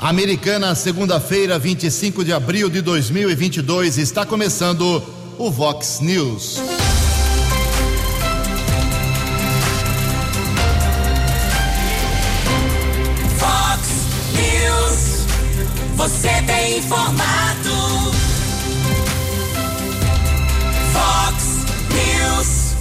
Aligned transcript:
Americana, 0.00 0.76
segunda-feira, 0.76 1.58
25 1.58 2.24
de 2.24 2.32
abril 2.32 2.70
de 2.70 2.80
2022, 2.80 3.98
está 3.98 4.24
começando 4.24 5.02
o 5.36 5.50
Vox 5.50 5.98
News. 6.00 6.60
Vox 13.38 13.88
News, 14.34 15.26
você 15.96 16.42
tem 16.46 16.78
informado. 16.78 18.12
Vox 20.92 21.44
News. 21.90 22.76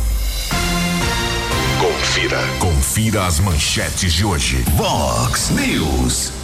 Confira. 1.81 2.39
Confira 2.59 3.25
as 3.25 3.39
manchetes 3.39 4.13
de 4.13 4.23
hoje. 4.23 4.63
Vox 4.75 5.49
News. 5.49 6.36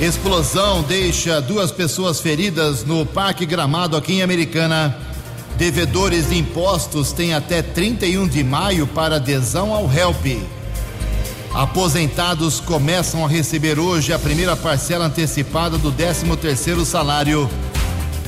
Explosão 0.00 0.82
deixa 0.82 1.42
duas 1.42 1.70
pessoas 1.70 2.20
feridas 2.20 2.86
no 2.86 3.04
Parque 3.04 3.44
Gramado 3.44 3.98
aqui 3.98 4.14
em 4.14 4.22
Americana. 4.22 4.96
Devedores 5.58 6.30
de 6.30 6.38
impostos 6.38 7.12
têm 7.12 7.34
até 7.34 7.60
31 7.60 8.26
de 8.26 8.42
maio 8.42 8.86
para 8.86 9.16
adesão 9.16 9.74
ao 9.74 9.92
HELP. 9.92 10.42
Aposentados 11.52 12.60
começam 12.60 13.26
a 13.26 13.28
receber 13.28 13.78
hoje 13.78 14.10
a 14.10 14.18
primeira 14.18 14.56
parcela 14.56 15.04
antecipada 15.04 15.76
do 15.76 15.92
13º 15.92 16.82
salário. 16.86 17.46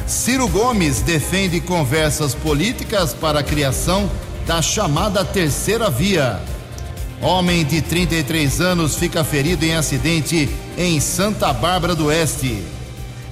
Ciro 0.07 0.47
Gomes 0.49 1.01
defende 1.01 1.59
conversas 1.59 2.35
políticas 2.35 3.15
para 3.15 3.41
a 3.41 3.43
criação 3.43 4.11
da 4.47 4.61
chamada 4.61 5.25
terceira 5.25 5.89
via. 5.89 6.39
Homem 7.23 7.65
de 7.65 7.81
33 7.81 8.61
anos 8.61 8.97
fica 8.97 9.23
ferido 9.23 9.65
em 9.65 9.77
acidente 9.77 10.51
em 10.77 10.99
Santa 10.99 11.53
Bárbara 11.53 11.95
do 11.95 12.07
Oeste. 12.07 12.61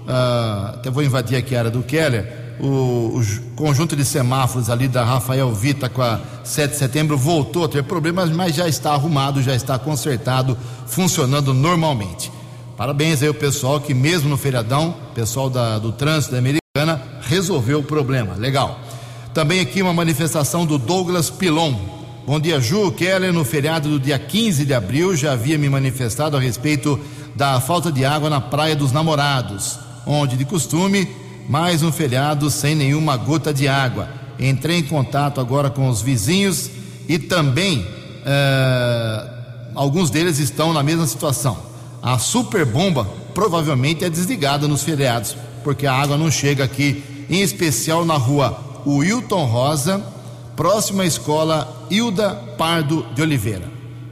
uh, 0.07 0.75
até 0.75 0.91
vou 0.91 1.03
invadir 1.03 1.39
aqui 1.39 1.57
a 1.57 1.61
área 1.61 1.71
do 1.71 1.83
Keller, 1.83 2.40
o, 2.63 3.19
o, 3.19 3.25
conjunto 3.57 3.97
de 3.97 4.05
semáforos 4.05 4.69
ali 4.69 4.87
da 4.87 5.05
Rafael 5.05 5.53
Vita 5.53 5.89
com 5.89 6.03
a 6.03 6.21
7 6.45 6.73
de 6.73 6.77
setembro 6.77 7.17
voltou 7.17 7.65
a 7.65 7.69
ter 7.69 7.83
problemas, 7.83 8.31
mas 8.31 8.55
já 8.55 8.69
está 8.69 8.93
arrumado, 8.93 9.43
já 9.43 9.55
está 9.55 9.79
consertado, 9.79 10.57
funcionando 10.87 11.55
normalmente. 11.55 12.31
Parabéns 12.77 13.23
aí 13.23 13.29
ao 13.29 13.35
pessoal 13.35 13.81
que, 13.81 13.93
mesmo 13.93 14.29
no 14.29 14.37
feriadão, 14.37 14.95
pessoal 15.15 15.51
da, 15.51 15.79
do 15.79 15.93
trânsito 15.93 16.33
da 16.33 16.39
Americana, 16.39 17.03
resolveu 17.23 17.81
o 17.81 17.85
problema. 17.85 18.35
Legal. 18.35 18.79
Também 19.35 19.61
aqui 19.61 19.83
uma 19.83 19.93
manifestação 19.93 20.67
do 20.67 20.79
Douglas 20.79 21.31
Pilon. 21.31 21.75
Bom 22.27 22.41
dia, 22.41 22.61
Ju. 22.61 22.91
Keller, 22.93 23.33
no 23.33 23.45
feriado 23.45 23.89
do 23.89 24.01
dia 24.01 24.19
15 24.19 24.65
de 24.65 24.75
abril, 24.75 25.17
já 25.17 25.33
havia 25.33 25.59
me 25.59 25.69
manifestado 25.69 26.37
a 26.37 26.41
respeito 26.41 26.99
da 27.35 27.61
falta 27.61 27.93
de 27.93 28.05
água 28.05 28.29
na 28.29 28.41
Praia 28.41 28.75
dos 28.75 28.93
Namorados, 28.93 29.79
onde, 30.07 30.37
de 30.37 30.45
costume, 30.45 31.09
mais 31.51 31.83
um 31.83 31.91
feriado 31.91 32.49
sem 32.49 32.77
nenhuma 32.77 33.17
gota 33.17 33.53
de 33.53 33.67
água. 33.67 34.09
Entrei 34.39 34.79
em 34.79 34.83
contato 34.85 35.41
agora 35.41 35.69
com 35.69 35.89
os 35.89 36.01
vizinhos 36.01 36.71
e 37.09 37.19
também 37.19 37.85
eh, 38.25 39.29
alguns 39.75 40.11
deles 40.11 40.39
estão 40.39 40.73
na 40.73 40.81
mesma 40.81 41.09
situação. 41.09 41.59
A 42.01 42.21
super 42.21 42.65
bomba 42.65 43.05
provavelmente 43.35 44.05
é 44.05 44.09
desligada 44.09 44.69
nos 44.69 44.85
feriados, 44.85 45.37
porque 45.65 45.89
a 45.89 45.93
água 45.93 46.17
não 46.17 46.31
chega 46.31 46.63
aqui, 46.63 47.03
em 47.29 47.43
especial 47.43 48.05
na 48.05 48.15
rua 48.15 48.57
Wilton 48.87 49.45
Rosa, 49.47 50.01
próxima 50.55 51.03
à 51.03 51.07
escola 51.07 51.87
Hilda 51.91 52.33
Pardo 52.57 53.05
de 53.13 53.23
Oliveira. 53.23 53.65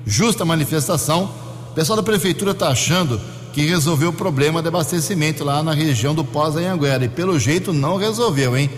Justa 0.04 0.44
manifestação. 0.44 1.30
O 1.70 1.74
pessoal 1.74 1.98
da 1.98 2.02
prefeitura 2.02 2.50
está 2.50 2.70
achando 2.70 3.20
que 3.58 3.66
resolveu 3.66 4.10
o 4.10 4.12
problema 4.12 4.62
de 4.62 4.68
abastecimento 4.68 5.42
lá 5.42 5.64
na 5.64 5.72
região 5.72 6.14
do 6.14 6.24
Pós-Anhanguera. 6.24 7.04
E 7.04 7.08
pelo 7.08 7.36
jeito 7.40 7.72
não 7.72 7.96
resolveu, 7.96 8.56
hein? 8.56 8.70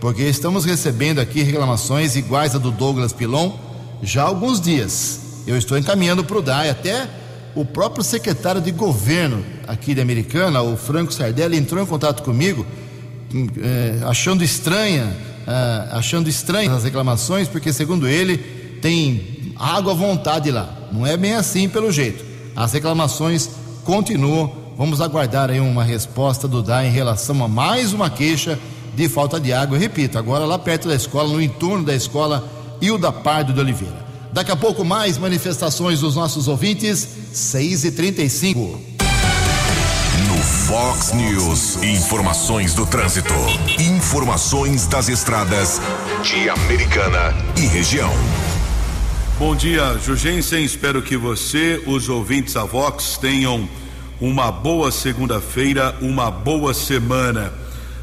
Porque 0.00 0.22
estamos 0.22 0.64
recebendo 0.64 1.18
aqui 1.18 1.42
reclamações 1.42 2.14
iguais 2.14 2.54
a 2.54 2.58
do 2.58 2.70
Douglas 2.70 3.12
Pilon 3.12 3.50
já 4.00 4.22
há 4.22 4.26
alguns 4.26 4.60
dias. 4.60 5.42
Eu 5.44 5.58
estou 5.58 5.76
encaminhando 5.76 6.22
para 6.22 6.38
o 6.38 6.40
DAI, 6.40 6.70
até 6.70 7.08
o 7.52 7.64
próprio 7.64 8.04
secretário 8.04 8.60
de 8.60 8.70
governo 8.70 9.44
aqui 9.66 9.92
de 9.92 10.00
Americana, 10.00 10.62
o 10.62 10.76
Franco 10.76 11.12
Sardelli, 11.12 11.56
entrou 11.56 11.82
em 11.82 11.86
contato 11.86 12.22
comigo, 12.22 12.64
é, 13.60 14.04
achando 14.04 14.44
estranha, 14.44 15.16
é, 15.48 15.96
achando 15.96 16.28
estranhas 16.28 16.74
as 16.74 16.84
reclamações, 16.84 17.48
porque 17.48 17.72
segundo 17.72 18.06
ele 18.06 18.38
tem 18.80 19.52
água 19.56 19.94
à 19.94 19.96
vontade 19.96 20.52
lá. 20.52 20.72
Não 20.92 21.04
é 21.04 21.16
bem 21.16 21.34
assim 21.34 21.68
pelo 21.68 21.90
jeito. 21.90 22.24
As 22.54 22.72
reclamações 22.72 23.50
continuam. 23.88 24.52
Vamos 24.76 25.00
aguardar 25.00 25.48
aí 25.48 25.58
uma 25.58 25.82
resposta 25.82 26.46
do 26.46 26.62
DAE 26.62 26.88
em 26.88 26.92
relação 26.92 27.42
a 27.42 27.48
mais 27.48 27.94
uma 27.94 28.10
queixa 28.10 28.58
de 28.94 29.08
falta 29.08 29.40
de 29.40 29.50
água. 29.50 29.78
Eu 29.78 29.80
repito, 29.80 30.18
agora 30.18 30.44
lá 30.44 30.58
perto 30.58 30.88
da 30.88 30.94
escola, 30.94 31.32
no 31.32 31.40
entorno 31.40 31.86
da 31.86 31.94
escola 31.94 32.46
Hilda 32.82 33.10
Pardo 33.10 33.54
de 33.54 33.60
Oliveira. 33.60 34.06
Daqui 34.30 34.52
a 34.52 34.56
pouco 34.56 34.84
mais 34.84 35.16
manifestações 35.16 36.00
dos 36.00 36.16
nossos 36.16 36.48
ouvintes, 36.48 37.08
6 37.32 37.84
e 37.84 37.92
35 37.92 38.60
No 40.28 40.36
Fox 40.36 41.14
News, 41.14 41.82
informações 41.82 42.74
do 42.74 42.84
trânsito. 42.84 43.32
Informações 43.78 44.86
das 44.86 45.08
estradas 45.08 45.80
de 46.22 46.50
Americana 46.50 47.34
e 47.56 47.66
região. 47.66 48.12
Bom 49.38 49.54
dia, 49.54 49.96
Jugensen. 50.04 50.64
Espero 50.64 51.00
que 51.00 51.16
você, 51.16 51.80
os 51.86 52.08
ouvintes 52.08 52.54
da 52.54 52.64
Vox, 52.64 53.16
tenham 53.18 53.68
uma 54.20 54.50
boa 54.50 54.90
segunda-feira, 54.90 55.94
uma 56.00 56.28
boa 56.28 56.74
semana. 56.74 57.52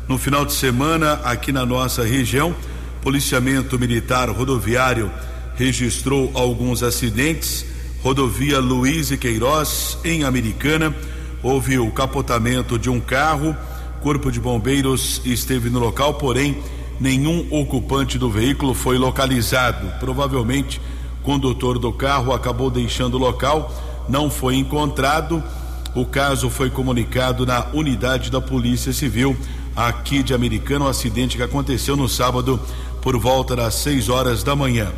No 0.08 0.18
final 0.18 0.46
de 0.46 0.54
semana, 0.54 1.20
aqui 1.26 1.52
na 1.52 1.66
nossa 1.66 2.06
região, 2.06 2.56
policiamento 3.02 3.78
militar 3.78 4.30
rodoviário 4.30 5.12
registrou 5.56 6.32
alguns 6.34 6.82
acidentes. 6.82 7.66
Rodovia 8.02 8.60
Luiz 8.60 9.12
e 9.12 9.18
Queiroz, 9.18 9.98
em 10.06 10.24
Americana, 10.24 10.96
houve 11.44 11.78
o 11.78 11.92
capotamento 11.92 12.80
de 12.80 12.90
um 12.90 13.02
carro 13.02 13.56
Corpo 14.06 14.32
de 14.32 14.40
Bombeiros 14.40 15.20
esteve 15.26 15.68
no 15.68 15.80
local, 15.80 16.14
porém 16.14 16.56
nenhum 17.00 17.48
ocupante 17.50 18.20
do 18.20 18.30
veículo 18.30 18.76
foi 18.76 19.00
localizado. 19.00 19.92
Provavelmente, 20.00 20.80
condutor 21.26 21.80
do 21.80 21.92
carro 21.92 22.32
acabou 22.32 22.70
deixando 22.70 23.16
o 23.16 23.20
local, 23.20 23.74
não 24.08 24.30
foi 24.30 24.56
encontrado. 24.56 25.44
O 25.96 26.06
caso 26.06 26.50
foi 26.50 26.70
comunicado 26.70 27.46
na 27.46 27.66
unidade 27.74 28.30
da 28.30 28.40
Polícia 28.40 28.94
Civil 28.94 29.36
aqui 29.76 30.22
de 30.22 30.34
Americana, 30.34 30.86
um 30.86 30.88
acidente 30.88 31.36
que 31.36 31.44
aconteceu 31.44 31.98
no 31.98 32.08
sábado 32.08 32.60
por 33.02 33.18
volta 33.18 33.56
das 33.56 33.74
6 33.76 34.08
horas 34.10 34.44
da 34.44 34.56
manhã. 34.56 34.92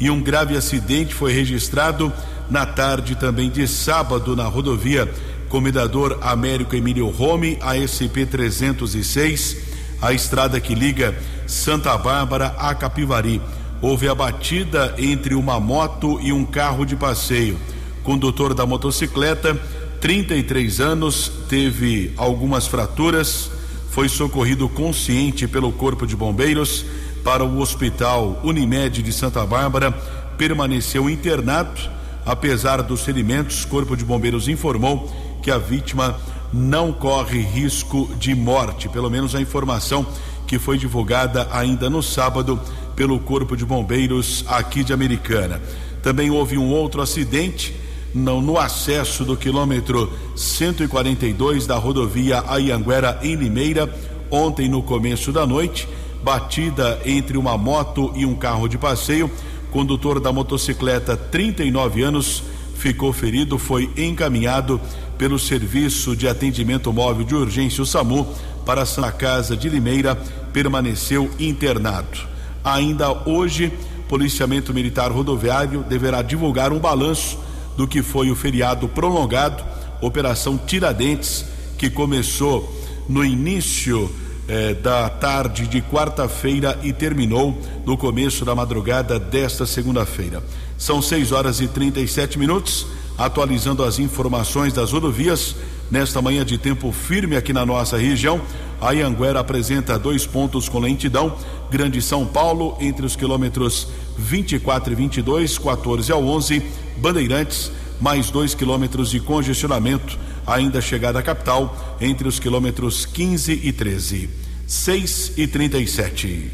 E 0.00 0.10
um 0.10 0.20
grave 0.20 0.56
acidente 0.56 1.14
foi 1.14 1.32
registrado 1.32 2.12
na 2.50 2.66
tarde 2.66 3.14
também 3.14 3.50
de 3.50 3.68
sábado 3.68 4.34
na 4.34 4.44
rodovia 4.44 5.12
Comendador 5.48 6.18
Américo 6.20 6.74
Emílio 6.74 7.08
Rome, 7.08 7.58
a 7.60 7.76
SP 7.78 8.26
306, 8.26 9.56
a 10.02 10.12
estrada 10.12 10.60
que 10.60 10.74
liga 10.74 11.14
Santa 11.46 11.96
Bárbara 11.96 12.54
a 12.58 12.74
Capivari. 12.74 13.40
Houve 13.80 14.08
a 14.08 14.14
batida 14.14 14.94
entre 14.98 15.34
uma 15.34 15.60
moto 15.60 16.18
e 16.20 16.32
um 16.32 16.44
carro 16.44 16.84
de 16.84 16.96
passeio. 16.96 17.58
Condutor 18.02 18.54
da 18.54 18.64
motocicleta, 18.66 19.58
33 20.00 20.80
anos, 20.80 21.32
teve 21.48 22.12
algumas 22.16 22.66
fraturas, 22.66 23.50
foi 23.90 24.08
socorrido 24.08 24.68
consciente 24.68 25.46
pelo 25.46 25.72
Corpo 25.72 26.06
de 26.06 26.16
Bombeiros 26.16 26.84
para 27.22 27.44
o 27.44 27.60
Hospital 27.60 28.40
Unimed 28.44 29.02
de 29.02 29.12
Santa 29.12 29.46
Bárbara, 29.46 29.90
permaneceu 30.36 31.08
internado. 31.08 31.80
Apesar 32.26 32.82
dos 32.82 33.02
ferimentos, 33.02 33.64
Corpo 33.64 33.96
de 33.96 34.04
Bombeiros 34.04 34.48
informou 34.48 35.10
que 35.42 35.50
a 35.50 35.58
vítima 35.58 36.18
não 36.52 36.92
corre 36.92 37.40
risco 37.40 38.08
de 38.18 38.34
morte, 38.34 38.88
pelo 38.88 39.10
menos 39.10 39.34
a 39.34 39.40
informação 39.40 40.06
que 40.46 40.58
foi 40.58 40.78
divulgada 40.78 41.48
ainda 41.50 41.88
no 41.88 42.02
sábado 42.02 42.60
pelo 42.94 43.18
Corpo 43.18 43.56
de 43.56 43.64
Bombeiros 43.64 44.44
aqui 44.48 44.84
de 44.84 44.92
Americana. 44.92 45.60
Também 46.02 46.30
houve 46.30 46.58
um 46.58 46.70
outro 46.70 47.00
acidente 47.00 47.74
no, 48.14 48.40
no 48.40 48.58
acesso 48.58 49.24
do 49.24 49.36
quilômetro 49.36 50.12
142 50.36 51.66
da 51.66 51.76
rodovia 51.76 52.44
Aianguera 52.46 53.18
em 53.22 53.34
Limeira, 53.34 53.92
ontem 54.30 54.68
no 54.68 54.82
começo 54.82 55.32
da 55.32 55.46
noite, 55.46 55.88
batida 56.22 57.00
entre 57.04 57.36
uma 57.36 57.58
moto 57.58 58.12
e 58.14 58.24
um 58.24 58.34
carro 58.34 58.68
de 58.68 58.78
passeio. 58.78 59.30
Condutor 59.70 60.20
da 60.20 60.32
motocicleta, 60.32 61.16
39 61.16 62.02
anos, 62.02 62.42
ficou 62.76 63.12
ferido, 63.12 63.58
foi 63.58 63.90
encaminhado 63.96 64.80
pelo 65.18 65.38
Serviço 65.38 66.14
de 66.14 66.28
Atendimento 66.28 66.92
Móvel 66.92 67.24
de 67.24 67.34
Urgência, 67.34 67.82
o 67.82 67.86
SAMU, 67.86 68.26
para 68.64 68.82
a 68.82 68.86
Santa 68.86 69.10
Casa 69.12 69.56
de 69.56 69.68
Limeira, 69.68 70.14
permaneceu 70.52 71.30
internado. 71.38 72.33
Ainda 72.64 73.12
hoje, 73.28 73.70
Policiamento 74.08 74.72
Militar 74.72 75.12
Rodoviário 75.12 75.82
deverá 75.82 76.22
divulgar 76.22 76.72
um 76.72 76.78
balanço 76.78 77.38
do 77.76 77.86
que 77.86 78.02
foi 78.02 78.30
o 78.30 78.36
feriado 78.36 78.88
prolongado, 78.88 79.62
Operação 80.00 80.56
Tiradentes, 80.56 81.44
que 81.76 81.90
começou 81.90 82.72
no 83.08 83.24
início 83.24 84.10
eh, 84.48 84.74
da 84.74 85.08
tarde 85.08 85.66
de 85.66 85.80
quarta-feira 85.82 86.78
e 86.82 86.92
terminou 86.92 87.58
no 87.84 87.96
começo 87.96 88.44
da 88.44 88.54
madrugada 88.54 89.18
desta 89.18 89.66
segunda-feira. 89.66 90.42
São 90.78 91.00
6 91.00 91.32
horas 91.32 91.60
e 91.60 91.68
37 91.68 92.38
minutos, 92.38 92.86
atualizando 93.16 93.82
as 93.82 93.98
informações 93.98 94.72
das 94.72 94.92
rodovias. 94.92 95.56
Nesta 95.90 96.20
manhã 96.20 96.44
de 96.44 96.58
tempo 96.58 96.90
firme 96.92 97.36
aqui 97.36 97.52
na 97.52 97.64
nossa 97.64 97.96
região, 97.96 98.40
a 98.80 98.92
Ianguera 98.92 99.40
apresenta 99.40 99.98
dois 99.98 100.26
pontos 100.26 100.68
com 100.68 100.78
lentidão. 100.78 101.36
Grande 101.70 102.00
São 102.00 102.26
Paulo, 102.26 102.76
entre 102.80 103.04
os 103.04 103.16
quilômetros 103.16 103.88
24 104.16 104.92
e 104.92 104.96
22, 104.96 105.58
14 105.58 106.12
ao 106.12 106.24
11. 106.24 106.62
Bandeirantes, 106.98 107.70
mais 108.00 108.30
dois 108.30 108.54
quilômetros 108.54 109.10
de 109.10 109.20
congestionamento, 109.20 110.18
ainda 110.46 110.80
chegada 110.80 111.18
à 111.18 111.22
capital, 111.22 111.96
entre 112.00 112.28
os 112.28 112.38
quilômetros 112.38 113.06
15 113.06 113.60
e 113.62 113.72
13. 113.72 114.30
6 114.66 115.32
e 115.36 115.46
37. 115.46 116.50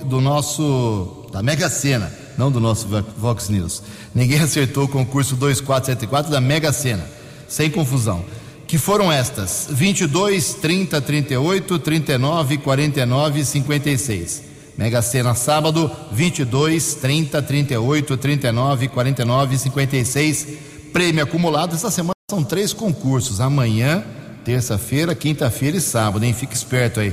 do 0.05 0.19
nosso 0.19 1.27
da 1.31 1.43
Mega 1.43 1.69
Sena, 1.69 2.11
não 2.35 2.51
do 2.51 2.59
nosso 2.59 2.87
Vox 3.15 3.49
News. 3.49 3.83
Ninguém 4.15 4.39
acertou 4.41 4.85
o 4.85 4.87
concurso 4.87 5.35
2474 5.35 6.31
da 6.31 6.41
Mega 6.41 6.73
Sena, 6.73 7.07
sem 7.47 7.69
confusão. 7.69 8.25
Que 8.65 8.79
foram 8.79 9.11
estas: 9.11 9.67
22, 9.69 10.55
30, 10.55 10.99
38, 10.99 11.77
39, 11.77 12.57
49 12.57 13.39
e 13.39 13.45
56. 13.45 14.46
Mega 14.77 15.01
Sena 15.01 15.33
sábado, 15.33 15.89
22, 16.11 16.93
30, 16.95 17.41
38, 17.41 18.15
39, 18.15 18.87
49 18.89 19.55
e 19.55 19.57
56. 19.57 20.47
Prêmio 20.93 21.23
acumulado. 21.23 21.73
Essa 21.73 21.89
semana 21.89 22.13
são 22.29 22.43
três 22.43 22.73
concursos. 22.73 23.41
Amanhã, 23.41 24.03
terça-feira, 24.45 25.15
quinta-feira 25.15 25.77
e 25.77 25.81
sábado, 25.81 26.23
hein? 26.23 26.31
Fique 26.31 26.53
esperto 26.53 26.99
aí. 26.99 27.11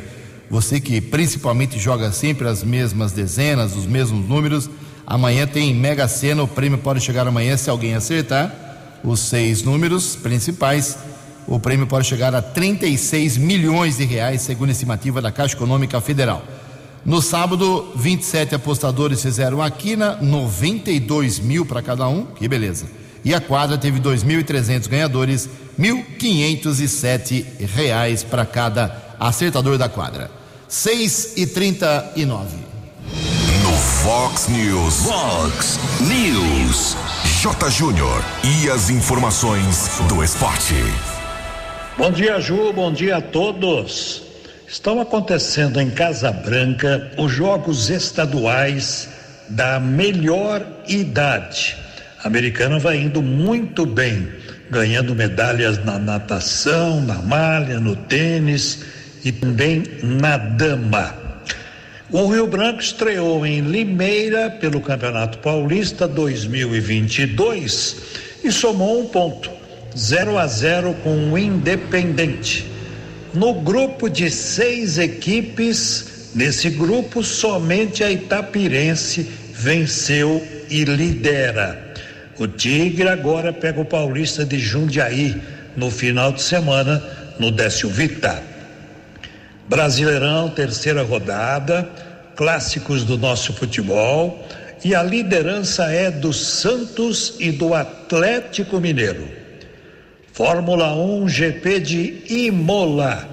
Você 0.51 0.79
que 0.79 1.01
principalmente 1.01 1.79
joga 1.79 2.13
sempre 2.13 2.47
as 2.47 2.63
mesmas 2.63 3.13
dezenas, 3.13 3.75
os 3.75 3.87
mesmos 3.87 4.29
números. 4.29 4.69
Amanhã 5.07 5.47
tem 5.47 5.75
Mega 5.75 6.07
Sena. 6.07 6.43
O 6.43 6.49
prêmio 6.49 6.79
pode 6.79 7.01
chegar 7.01 7.27
amanhã 7.27 7.57
se 7.57 7.71
alguém 7.71 7.95
acertar 7.95 9.01
os 9.03 9.21
seis 9.21 9.63
números 9.63 10.17
principais. 10.17 10.99
O 11.47 11.59
prêmio 11.59 11.87
pode 11.87 12.07
chegar 12.07 12.35
a 12.35 12.43
36 12.43 13.39
milhões 13.39 13.97
de 13.97 14.05
reais, 14.05 14.43
segundo 14.43 14.69
a 14.69 14.73
estimativa 14.73 15.23
da 15.23 15.33
Caixa 15.33 15.55
Econômica 15.55 15.99
Federal. 16.01 16.43
No 17.05 17.21
sábado, 17.21 17.93
27 17.97 18.55
apostadores 18.55 19.21
fizeram 19.21 19.61
a 19.61 19.71
quina, 19.71 20.17
92 20.23 21.39
mil 21.39 21.67
para 21.67 21.83
cada 21.83 22.09
um, 22.09 22.25
que 22.25 22.49
beleza. 22.49 22.87
E 23.23 23.35
a 23.35 23.41
quadra 23.41 23.77
teve 23.77 24.01
2.300 24.01 24.89
ganhadores, 24.89 25.49
1.507 25.79 27.45
reais 27.75 28.23
para 28.23 28.47
cada 28.47 29.17
acertador 29.21 29.77
da 29.77 29.89
quadra. 29.89 30.31
6 30.67 31.35
e 31.37 31.47
39. 31.47 32.57
No 33.63 33.73
Fox 34.03 34.49
News. 34.49 34.95
Fox 35.05 35.79
News. 36.01 36.97
J. 37.43 37.71
Júnior. 37.71 38.25
E 38.43 38.71
as 38.71 38.89
informações 38.89 39.91
do 40.09 40.25
esporte. 40.25 40.75
Bom 41.99 42.11
dia, 42.11 42.41
Ju. 42.41 42.73
Bom 42.73 42.91
dia 42.93 43.19
a 43.19 43.23
todos. 43.23 44.24
Estão 44.75 45.01
acontecendo 45.01 45.81
em 45.81 45.89
Casa 45.89 46.33
Branca 46.33 47.09
os 47.17 47.31
jogos 47.31 47.91
estaduais 47.91 49.09
da 49.49 49.79
melhor 49.79 50.67
idade. 50.89 51.77
A 52.25 52.27
americana 52.27 52.81
vai 52.81 52.97
indo 52.97 53.23
muito 53.23 53.87
bem, 53.87 54.29
ganhando 54.69 55.15
medalhas 55.15 55.79
na 55.85 55.97
natação, 55.97 57.01
na 57.01 57.23
malha, 57.23 57.79
no 57.79 57.95
tênis 57.95 58.81
e 59.25 59.31
também 59.31 59.85
na 60.03 60.37
dama. 60.39 61.15
O 62.11 62.27
Rio 62.27 62.49
Branco 62.49 62.81
estreou 62.81 63.47
em 63.47 63.61
Limeira 63.61 64.51
pelo 64.51 64.81
Campeonato 64.81 65.39
Paulista 65.39 66.09
2022 66.09 67.97
e 68.43 68.51
somou 68.51 69.03
um 69.03 69.07
ponto, 69.07 69.53
0 69.97 70.37
a 70.37 70.49
0 70.49 70.95
com 70.95 71.31
o 71.31 71.39
Independente. 71.39 72.74
No 73.35 73.53
grupo 73.53 74.09
de 74.09 74.31
seis 74.31 74.97
equipes, 74.97 76.31
nesse 76.37 76.71
grupo 76.71 77.25
somente 77.25 78.05
a 78.05 78.11
Itapirense 78.13 79.29
venceu 79.53 80.41
e 80.71 80.85
lidera. 80.85 81.95
O 82.39 82.47
Tigre 82.47 83.09
agora 83.09 83.53
pega 83.53 83.81
o 83.81 83.85
Paulista 83.85 84.45
de 84.45 84.57
Jundiaí 84.61 85.35
no 85.77 85.91
final 85.91 86.33
de 86.33 86.43
semana 86.43 87.03
no 87.41 87.51
Décio 87.51 87.89
Vita. 87.89 88.41
Brasileirão, 89.69 90.51
terceira 90.51 91.03
rodada, 91.03 91.89
clássicos 92.37 93.03
do 93.03 93.19
nosso 93.19 93.53
futebol 93.53 94.47
e 94.85 94.95
a 94.95 95.03
liderança 95.03 95.91
é 95.91 96.09
do 96.09 96.33
Santos 96.33 97.35
e 97.41 97.51
do 97.51 97.75
Atlético 97.75 98.79
Mineiro. 98.79 99.44
Fórmula 100.35 100.93
1 100.97 101.29
GP 101.29 101.79
de 101.79 102.23
Imola. 102.29 103.25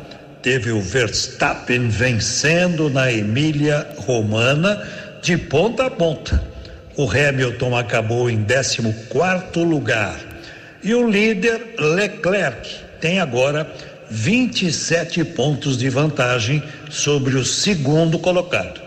Teve 0.43 0.71
o 0.71 0.79
Verstappen 0.79 1.87
vencendo 1.89 2.91
na 2.91 3.11
Emília 3.11 3.87
Romana 3.97 4.87
de 5.19 5.35
ponta 5.35 5.87
a 5.87 5.89
ponta. 5.89 6.39
O 6.95 7.09
Hamilton 7.09 7.75
acabou 7.75 8.29
em 8.29 8.43
14 8.43 9.65
lugar. 9.65 10.15
E 10.83 10.93
o 10.93 11.09
líder 11.09 11.73
Leclerc 11.79 12.69
tem 12.99 13.19
agora 13.19 13.67
27 14.11 15.23
pontos 15.23 15.79
de 15.79 15.89
vantagem 15.89 16.61
sobre 16.87 17.35
o 17.35 17.43
segundo 17.43 18.19
colocado. 18.19 18.79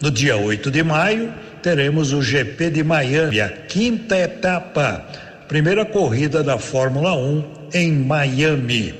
No 0.00 0.10
dia 0.10 0.36
8 0.36 0.68
de 0.68 0.82
maio, 0.82 1.32
teremos 1.62 2.12
o 2.12 2.20
GP 2.20 2.70
de 2.70 2.82
Miami, 2.82 3.40
a 3.40 3.48
quinta 3.48 4.18
etapa, 4.18 5.06
primeira 5.52 5.84
corrida 5.84 6.42
da 6.42 6.56
Fórmula 6.56 7.14
1 7.14 7.44
em 7.74 7.92
Miami. 7.92 8.94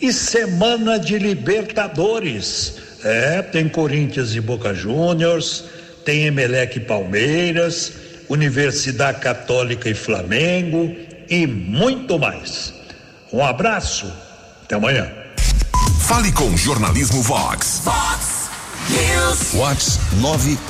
E 0.00 0.12
semana 0.12 1.00
de 1.00 1.18
Libertadores. 1.18 2.76
É, 3.02 3.42
tem 3.42 3.68
Corinthians 3.68 4.36
e 4.36 4.40
Boca 4.40 4.72
Juniors, 4.72 5.64
tem 6.04 6.26
Emelec 6.26 6.76
e 6.76 6.80
Palmeiras, 6.80 7.92
Universidade 8.28 9.18
Católica 9.18 9.90
e 9.90 9.94
Flamengo 9.94 10.94
e 11.28 11.44
muito 11.44 12.20
mais. 12.20 12.72
Um 13.32 13.44
abraço, 13.44 14.06
até 14.62 14.76
amanhã. 14.76 15.10
Fale 16.02 16.30
com 16.30 16.56
Jornalismo 16.56 17.20
Vox. 17.20 17.80
Vox 17.82 18.48
News. 18.90 19.54
Vox 19.54 19.98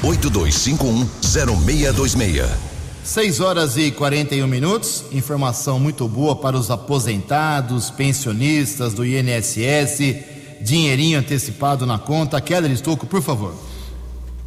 982510626. 0.02 2.69
6 3.02 3.40
horas 3.40 3.76
e 3.76 3.90
41 3.90 4.46
minutos. 4.46 5.04
Informação 5.10 5.80
muito 5.80 6.06
boa 6.06 6.36
para 6.36 6.56
os 6.56 6.70
aposentados, 6.70 7.90
pensionistas 7.90 8.92
do 8.92 9.04
INSS. 9.04 10.16
Dinheirinho 10.60 11.18
antecipado 11.18 11.86
na 11.86 11.98
conta. 11.98 12.40
Keller 12.40 12.70
Estouco, 12.70 13.06
por 13.06 13.22
favor. 13.22 13.54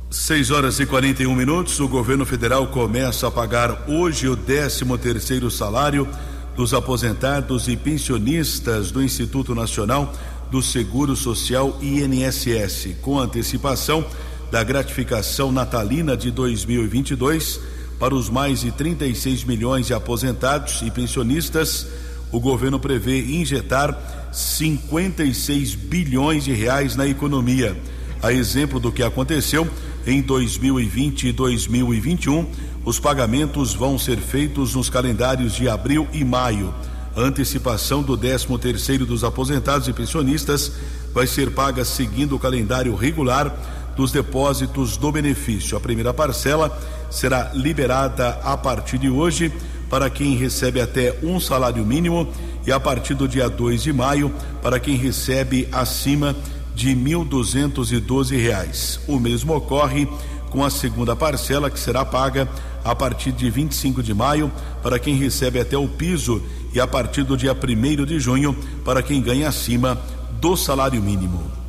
6 0.10 0.52
horas 0.52 0.80
e 0.80 0.86
41 0.86 1.34
minutos. 1.34 1.80
O 1.80 1.88
governo 1.88 2.26
federal 2.26 2.68
começa 2.68 3.28
a 3.28 3.32
pagar 3.32 3.86
hoje 3.90 4.28
o 4.30 4.38
13 4.38 4.86
terceiro 5.00 5.50
salário 5.50 6.08
dos 6.56 6.74
aposentados 6.74 7.68
e 7.68 7.76
pensionistas 7.76 8.92
do 8.92 9.02
Instituto 9.02 9.56
Nacional 9.56 10.14
do 10.52 10.62
Seguro 10.62 11.16
Social 11.16 11.80
INSS, 11.82 12.96
com 13.02 13.20
antecipação 13.20 14.06
da 14.52 14.64
gratificação 14.64 15.52
natalina 15.52 16.16
de 16.16 16.30
2022 16.30 17.73
para 18.04 18.16
os 18.16 18.30
mais 18.30 18.60
de 18.60 18.70
36 18.70 19.46
milhões 19.46 19.88
de 19.88 19.94
aposentados 19.94 20.82
e 20.82 20.92
pensionistas. 20.92 21.88
O 22.34 22.38
governo 22.38 22.78
prevê 22.78 23.22
injetar 23.22 24.28
56 24.30 25.74
bilhões 25.76 26.44
de 26.44 26.52
reais 26.52 26.98
na 26.98 27.08
economia. 27.08 27.78
A 28.22 28.34
exemplo 28.34 28.78
do 28.78 28.92
que 28.92 29.02
aconteceu 29.02 29.66
em 30.06 30.22
2020 30.22 31.30
e 31.30 31.32
2021, 31.32 32.46
os 32.84 33.00
pagamentos 33.00 33.74
vão 33.74 33.98
ser 33.98 34.18
feitos 34.18 34.76
nos 34.76 34.90
calendários 34.90 35.54
de 35.54 35.70
abril 35.70 36.06
e 36.12 36.26
maio. 36.26 36.76
A 37.16 37.22
antecipação 37.22 38.04
do 38.04 38.18
13 38.18 38.48
terceiro 38.60 39.06
dos 39.06 39.24
aposentados 39.24 39.88
e 39.88 39.94
pensionistas 39.94 40.74
vai 41.14 41.26
ser 41.26 41.52
paga 41.52 41.86
seguindo 41.86 42.36
o 42.36 42.40
calendário 42.40 42.94
regular 42.96 43.56
dos 43.96 44.12
depósitos 44.12 44.98
do 44.98 45.12
benefício. 45.12 45.78
A 45.78 45.80
primeira 45.80 46.14
parcela 46.14 46.78
será 47.10 47.52
liberada 47.54 48.40
a 48.44 48.58
partir 48.58 48.98
de 48.98 49.10
hoje 49.10 49.52
para 49.90 50.10
quem 50.10 50.36
recebe 50.36 50.82
até 50.82 51.18
um 51.22 51.40
salário 51.40 51.86
mínimo 51.86 52.28
e 52.66 52.72
a 52.72 52.80
partir 52.80 53.14
do 53.14 53.28
dia 53.28 53.50
2 53.50 53.84
de 53.84 53.94
maio 53.94 54.34
para 54.62 54.80
quem 54.80 54.96
recebe 54.96 55.68
acima 55.72 56.36
de 56.74 56.90
1.212 56.96 58.36
reais. 58.36 59.00
O 59.08 59.20
mesmo 59.20 59.56
ocorre 59.56 60.08
com 60.50 60.64
a 60.64 60.70
segunda 60.70 61.16
parcela 61.16 61.70
que 61.70 61.80
será 61.80 62.04
paga 62.06 62.48
a 62.84 62.96
partir 62.96 63.32
de 63.32 63.50
25 63.50 64.04
de 64.04 64.14
maio 64.14 64.52
para 64.82 65.00
quem 65.00 65.16
recebe 65.16 65.60
até 65.60 65.78
o 65.78 65.88
piso 65.88 66.42
e 66.74 66.80
a 66.80 66.88
partir 66.88 67.24
do 67.24 67.38
dia 67.38 67.54
1 67.54 68.06
de 68.06 68.20
junho 68.20 68.56
para 68.84 69.02
quem 69.02 69.22
ganha 69.22 69.48
acima 69.48 70.00
do 70.42 70.58
salário 70.58 71.02
mínimo. 71.02 71.63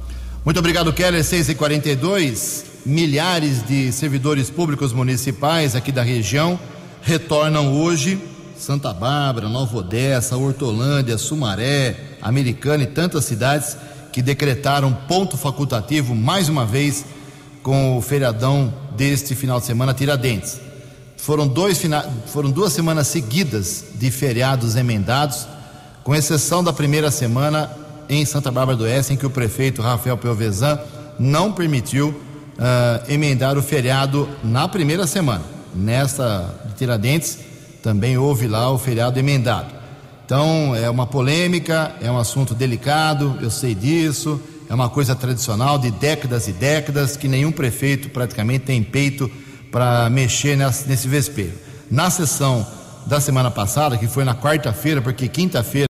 Muito 0.45 0.59
obrigado, 0.59 0.93
Keller. 0.93 1.25
6 1.25 1.49
e 1.49 1.55
42 1.55 2.67
Milhares 2.85 3.67
de 3.67 3.91
servidores 3.91 4.51
públicos 4.51 4.93
municipais 4.93 5.75
aqui 5.75 5.91
da 5.91 6.03
região 6.03 6.61
retornam 7.01 7.73
hoje. 7.73 8.21
Santa 8.59 8.93
Bárbara, 8.93 9.49
Nova 9.49 9.79
Odessa, 9.79 10.37
Hortolândia, 10.37 11.17
Sumaré, 11.17 11.97
Americana 12.21 12.83
e 12.83 12.87
tantas 12.87 13.25
cidades 13.25 13.75
que 14.13 14.21
decretaram 14.21 14.93
ponto 15.09 15.39
facultativo 15.39 16.15
mais 16.15 16.51
uma 16.51 16.67
vez 16.67 17.07
com 17.63 17.97
o 17.97 18.03
feriadão 18.03 18.73
deste 18.95 19.35
final 19.35 19.59
de 19.59 19.65
semana 19.65 19.95
Tiradentes. 19.95 20.61
Foram, 21.17 21.49
dois, 21.49 21.81
foram 22.27 22.51
duas 22.51 22.75
semanas 22.75 23.07
seguidas 23.07 23.87
de 23.95 24.11
feriados 24.11 24.77
emendados, 24.77 25.47
com 26.03 26.15
exceção 26.15 26.63
da 26.63 26.71
primeira 26.71 27.11
semana 27.11 27.84
em 28.09 28.25
Santa 28.25 28.51
Bárbara 28.51 28.77
do 28.77 28.85
Oeste, 28.85 29.13
em 29.13 29.17
que 29.17 29.27
o 29.27 29.31
prefeito 29.31 29.83
Rafael 29.83 30.17
Pelvezan 30.17 30.79
não 31.19 31.53
permitiu 31.53 32.09
uh, 32.09 33.13
emendar 33.13 33.57
o 33.57 33.63
feriado 33.63 34.29
na 34.43 34.69
primeira 34.69 35.07
semana. 35.07 35.45
Nesta 35.75 36.55
de 36.67 36.75
Tiradentes 36.75 37.39
também 37.83 38.17
houve 38.17 38.47
lá 38.47 38.71
o 38.71 38.79
feriado 38.79 39.19
emendado. 39.19 39.73
Então 40.25 40.75
é 40.75 40.89
uma 40.89 41.07
polêmica, 41.07 41.95
é 42.01 42.11
um 42.11 42.19
assunto 42.19 42.55
delicado, 42.55 43.37
eu 43.43 43.51
sei 43.51 43.75
disso, 43.75 44.41
é 44.69 44.75
uma 44.75 44.89
coisa 44.89 45.15
tradicional 45.15 45.79
de 45.79 45.91
décadas 45.91 46.49
e 46.49 46.53
décadas 46.53 47.17
que 47.17 47.29
nenhum 47.29 47.53
prefeito 47.53 48.09
praticamente 48.09 48.65
tem 48.65 48.83
peito 48.83 49.31
para 49.71 50.09
mexer 50.09 50.57
nesse, 50.57 51.07
vespeiro. 51.07 51.53
Na 51.91 52.09
sessão 52.09 52.67
da 53.07 53.21
semana 53.21 53.51
passada, 53.51 53.99
que 53.99 54.07
foi 54.07 54.25
na 54.25 54.35
quarta-feira, 54.35 55.03
porque 55.03 55.29
quinta-feira, 55.29 55.87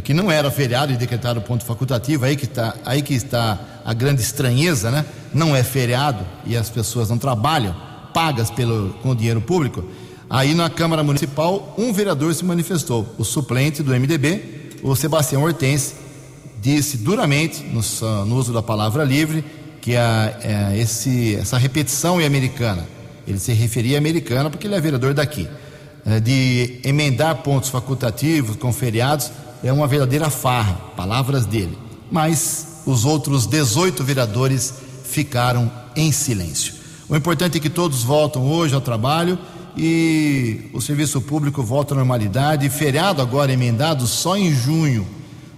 que 0.00 0.14
não 0.14 0.30
era 0.30 0.50
feriado 0.50 0.92
e 0.92 0.96
decretado 0.96 1.40
ponto 1.42 1.64
facultativo, 1.64 2.24
aí 2.24 2.36
que, 2.36 2.46
tá, 2.46 2.74
aí 2.84 3.02
que 3.02 3.14
está 3.14 3.58
a 3.84 3.92
grande 3.92 4.22
estranheza, 4.22 4.90
né? 4.90 5.04
Não 5.34 5.54
é 5.54 5.62
feriado 5.62 6.24
e 6.46 6.56
as 6.56 6.70
pessoas 6.70 7.10
não 7.10 7.18
trabalham, 7.18 7.76
pagas 8.14 8.50
pelo, 8.50 8.94
com 9.02 9.14
dinheiro 9.14 9.40
público. 9.40 9.84
Aí 10.30 10.54
na 10.54 10.70
Câmara 10.70 11.02
Municipal, 11.02 11.74
um 11.76 11.92
vereador 11.92 12.34
se 12.34 12.44
manifestou, 12.44 13.06
o 13.18 13.24
suplente 13.24 13.82
do 13.82 13.92
MDB, 13.92 14.78
o 14.82 14.96
Sebastião 14.96 15.42
Hortense, 15.42 15.94
disse 16.60 16.96
duramente, 16.96 17.62
no, 17.64 18.24
no 18.24 18.36
uso 18.36 18.52
da 18.52 18.62
palavra 18.62 19.04
livre, 19.04 19.44
que 19.80 19.96
a, 19.96 20.38
a, 20.70 20.76
esse, 20.76 21.36
essa 21.36 21.58
repetição 21.58 22.20
é 22.20 22.24
americana. 22.24 22.86
Ele 23.26 23.38
se 23.38 23.52
referia 23.52 23.96
à 23.96 23.98
americana 23.98 24.48
porque 24.48 24.66
ele 24.66 24.74
é 24.74 24.80
vereador 24.80 25.12
daqui. 25.12 25.48
É, 26.04 26.18
de 26.18 26.80
emendar 26.82 27.36
pontos 27.42 27.68
facultativos 27.68 28.56
com 28.56 28.72
feriados 28.72 29.30
é 29.62 29.72
uma 29.72 29.86
verdadeira 29.86 30.30
farra, 30.30 30.74
palavras 30.96 31.46
dele. 31.46 31.76
Mas 32.10 32.82
os 32.86 33.04
outros 33.04 33.46
18 33.46 34.02
vereadores 34.02 34.74
ficaram 35.04 35.70
em 35.94 36.10
silêncio. 36.10 36.74
O 37.08 37.16
importante 37.16 37.58
é 37.58 37.60
que 37.60 37.70
todos 37.70 38.02
voltam 38.02 38.46
hoje 38.50 38.74
ao 38.74 38.80
trabalho 38.80 39.38
e 39.76 40.70
o 40.72 40.80
serviço 40.80 41.20
público 41.20 41.62
volta 41.62 41.94
à 41.94 41.96
normalidade. 41.96 42.68
Feriado 42.68 43.22
agora 43.22 43.52
emendado 43.52 44.06
só 44.06 44.36
em 44.36 44.52
junho 44.54 45.06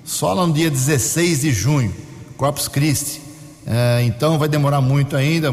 só 0.05 0.35
lá 0.35 0.47
no 0.47 0.53
dia 0.53 0.71
16 0.71 1.41
de 1.41 1.51
junho, 1.51 1.93
Corpus 2.37 2.69
Christi. 2.69 3.23
É, 3.67 4.03
então 4.05 4.39
vai 4.39 4.49
demorar 4.49 4.83
muito 4.83 5.17
ainda 5.17 5.53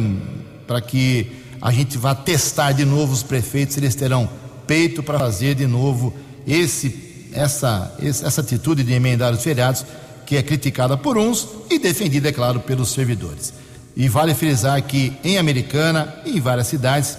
para 0.67 0.81
que 0.81 1.31
a 1.61 1.71
gente 1.71 1.97
vá 1.97 2.13
testar 2.13 2.73
de 2.73 2.83
novo 2.83 3.13
os 3.13 3.23
prefeitos, 3.23 3.77
eles 3.77 3.95
terão 3.95 4.29
peito 4.67 5.01
para 5.01 5.17
fazer 5.17 5.55
de 5.55 5.65
novo 5.65 6.13
esse, 6.45 7.10
essa, 7.33 7.93
essa 7.99 8.41
atitude 8.41 8.83
de 8.83 8.93
emendar 8.93 9.33
os 9.33 9.43
feriados, 9.43 9.85
que 10.25 10.37
é 10.37 10.43
criticada 10.43 10.97
por 10.97 11.17
uns 11.17 11.47
e 11.69 11.77
defendida, 11.77 12.29
é 12.29 12.31
claro, 12.31 12.59
pelos 12.59 12.91
servidores. 12.91 13.53
E 13.95 14.07
vale 14.07 14.33
frisar 14.33 14.81
que 14.81 15.13
em 15.23 15.37
Americana 15.37 16.15
e 16.25 16.37
em 16.37 16.39
várias 16.39 16.67
cidades, 16.67 17.17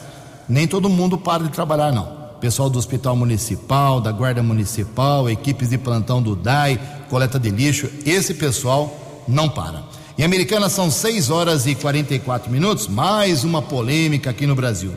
nem 0.49 0.66
todo 0.66 0.88
mundo 0.88 1.19
para 1.19 1.45
de 1.45 1.50
trabalhar, 1.50 1.92
não 1.92 2.23
pessoal 2.42 2.69
do 2.69 2.76
Hospital 2.76 3.14
Municipal, 3.14 4.00
da 4.00 4.11
Guarda 4.11 4.42
Municipal, 4.42 5.31
equipes 5.31 5.69
de 5.69 5.78
plantão 5.78 6.21
do 6.21 6.35
DAI, 6.35 6.76
coleta 7.09 7.38
de 7.38 7.50
lixo, 7.50 7.88
esse 8.04 8.35
pessoal 8.35 9.23
não 9.28 9.49
para. 9.49 9.85
Em 10.19 10.25
Americana 10.25 10.69
são 10.69 10.90
6 10.90 11.31
horas 11.31 11.69
e 11.69 11.76
44 11.76 12.50
minutos, 12.50 12.88
mais 12.88 13.45
uma 13.45 13.62
polêmica 13.62 14.31
aqui 14.31 14.45
no 14.45 14.57
Brasil. 14.57 14.92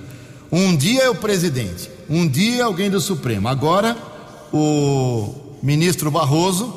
Um 0.52 0.76
dia 0.76 1.04
é 1.04 1.10
o 1.12 1.14
presidente, 1.14 1.88
um 2.10 2.28
dia 2.28 2.62
é 2.62 2.64
alguém 2.64 2.90
do 2.90 3.00
Supremo. 3.00 3.48
Agora, 3.48 3.96
o 4.58 5.36
ministro 5.62 6.10
Barroso 6.10 6.74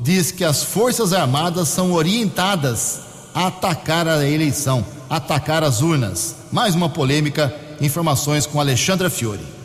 diz 0.00 0.32
que 0.32 0.42
as 0.42 0.64
Forças 0.64 1.12
Armadas 1.12 1.68
são 1.68 1.92
orientadas 1.92 3.00
a 3.32 3.46
atacar 3.46 4.08
a 4.08 4.28
eleição, 4.28 4.84
atacar 5.08 5.62
as 5.62 5.80
urnas. 5.80 6.34
Mais 6.50 6.74
uma 6.74 6.88
polêmica. 6.88 7.54
Informações 7.80 8.46
com 8.46 8.58
Alexandra 8.60 9.08
Fiore. 9.08 9.59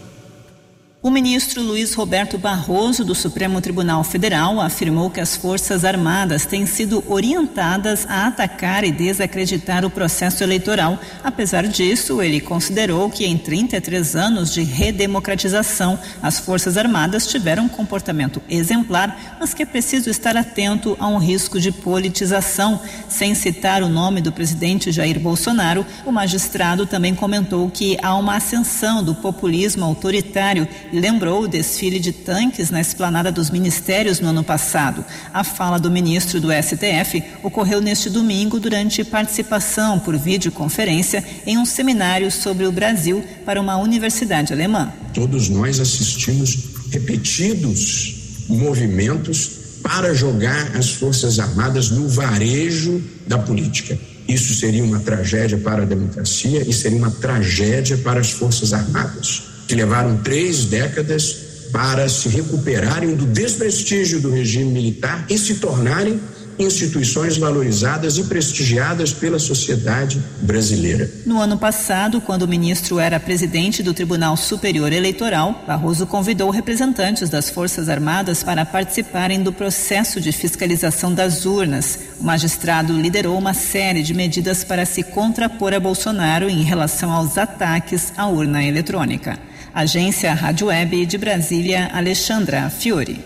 O 1.05 1.11
ministro 1.11 1.61
Luiz 1.61 1.93
Roberto 1.93 2.35
Barroso, 2.35 3.05
do 3.05 3.13
Supremo 3.13 3.61
Tribunal 3.61 4.03
Federal, 4.03 4.59
afirmou 4.59 5.11
que 5.11 5.19
as 5.19 5.35
Forças 5.35 5.85
Armadas 5.85 6.47
têm 6.47 6.65
sido 6.65 7.03
orientadas 7.07 8.07
a 8.09 8.25
atacar 8.25 8.83
e 8.83 8.91
desacreditar 8.91 9.85
o 9.85 9.89
processo 9.91 10.43
eleitoral. 10.43 10.99
Apesar 11.23 11.67
disso, 11.67 12.23
ele 12.23 12.41
considerou 12.41 13.07
que 13.07 13.23
em 13.23 13.37
33 13.37 14.15
anos 14.15 14.51
de 14.51 14.63
redemocratização, 14.63 15.99
as 16.23 16.39
Forças 16.39 16.75
Armadas 16.75 17.27
tiveram 17.27 17.65
um 17.65 17.69
comportamento 17.69 18.41
exemplar, 18.49 19.37
mas 19.39 19.53
que 19.53 19.61
é 19.61 19.65
preciso 19.67 20.09
estar 20.09 20.35
atento 20.35 20.97
a 20.99 21.07
um 21.07 21.19
risco 21.19 21.59
de 21.59 21.71
politização. 21.71 22.81
Sem 23.07 23.35
citar 23.35 23.83
o 23.83 23.89
nome 23.89 24.21
do 24.21 24.31
presidente 24.31 24.91
Jair 24.91 25.19
Bolsonaro, 25.19 25.85
o 26.03 26.11
magistrado 26.11 26.87
também 26.87 27.13
comentou 27.13 27.69
que 27.69 27.95
há 28.01 28.15
uma 28.15 28.37
ascensão 28.37 29.03
do 29.03 29.13
populismo 29.13 29.85
autoritário 29.85 30.67
lembrou 30.99 31.43
o 31.43 31.47
desfile 31.47 31.99
de 31.99 32.11
tanques 32.11 32.69
na 32.69 32.81
esplanada 32.81 33.31
dos 33.31 33.49
ministérios 33.49 34.19
no 34.19 34.29
ano 34.29 34.43
passado. 34.43 35.03
A 35.33 35.43
fala 35.43 35.79
do 35.79 35.91
ministro 35.91 36.39
do 36.39 36.49
STF 36.51 37.23
ocorreu 37.43 37.81
neste 37.81 38.09
domingo 38.09 38.59
durante 38.59 39.03
participação 39.03 39.99
por 39.99 40.17
videoconferência 40.17 41.23
em 41.45 41.57
um 41.57 41.65
seminário 41.65 42.31
sobre 42.31 42.65
o 42.65 42.71
Brasil 42.71 43.23
para 43.45 43.61
uma 43.61 43.77
universidade 43.77 44.53
alemã. 44.53 44.91
Todos 45.13 45.49
nós 45.49 45.79
assistimos 45.79 46.57
repetidos 46.91 48.45
movimentos 48.47 49.65
para 49.83 50.13
jogar 50.13 50.75
as 50.75 50.91
Forças 50.91 51.39
Armadas 51.39 51.89
no 51.89 52.07
varejo 52.07 53.03
da 53.27 53.37
política. 53.37 53.97
Isso 54.27 54.55
seria 54.55 54.83
uma 54.83 54.99
tragédia 54.99 55.57
para 55.57 55.83
a 55.83 55.85
democracia 55.85 56.67
e 56.67 56.73
seria 56.73 56.97
uma 56.97 57.11
tragédia 57.11 57.97
para 57.97 58.19
as 58.19 58.31
Forças 58.31 58.73
Armadas 58.73 59.44
que 59.67 59.75
levaram 59.75 60.17
três 60.17 60.65
décadas 60.65 61.45
para 61.71 62.07
se 62.07 62.29
recuperarem 62.29 63.15
do 63.15 63.25
desprestígio 63.25 64.21
do 64.21 64.31
regime 64.31 64.71
militar 64.71 65.25
e 65.29 65.37
se 65.37 65.55
tornarem 65.55 66.19
instituições 66.57 67.37
valorizadas 67.37 68.17
e 68.17 68.23
prestigiadas 68.23 69.11
pela 69.11 69.37
sociedade 69.39 70.21
brasileira. 70.41 71.09
No 71.25 71.39
ano 71.39 71.57
passado, 71.57 72.21
quando 72.21 72.43
o 72.43 72.47
ministro 72.47 72.99
era 72.99 73.19
presidente 73.19 73.83
do 73.83 73.93
Tribunal 73.93 74.37
Superior 74.37 74.91
Eleitoral, 74.91 75.63
Barroso 75.67 76.07
convidou 76.07 76.49
representantes 76.49 77.29
das 77.29 77.49
Forças 77.49 77.89
Armadas 77.89 78.43
para 78.43 78.65
participarem 78.65 79.43
do 79.43 79.51
processo 79.51 80.21
de 80.21 80.31
fiscalização 80.31 81.13
das 81.13 81.45
urnas. 81.45 81.99
O 82.19 82.23
magistrado 82.23 82.93
liderou 82.93 83.37
uma 83.37 83.53
série 83.53 84.01
de 84.01 84.13
medidas 84.13 84.63
para 84.63 84.85
se 84.85 85.03
contrapor 85.03 85.73
a 85.73 85.79
Bolsonaro 85.79 86.49
em 86.49 86.63
relação 86.63 87.11
aos 87.11 87.37
ataques 87.37 88.13
à 88.15 88.27
urna 88.27 88.63
eletrônica. 88.63 89.37
Agência 89.75 90.33
Rádio 90.33 90.67
Web 90.67 91.05
de 91.05 91.17
Brasília, 91.17 91.91
Alexandra 91.93 92.69
Fiore. 92.69 93.21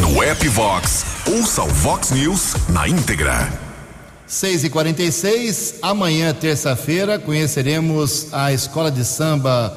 No 0.00 0.20
app 0.24 0.48
Vox, 0.48 1.04
ouça 1.24 1.62
o 1.62 1.68
Vox 1.68 2.10
News 2.10 2.56
na 2.70 2.88
íntegra. 2.88 3.48
6 4.26 4.64
e 4.64 4.70
46 4.70 5.76
amanhã, 5.80 6.34
terça-feira, 6.34 7.16
conheceremos 7.16 8.26
a 8.32 8.52
Escola 8.52 8.90
de 8.90 9.04
Samba 9.04 9.72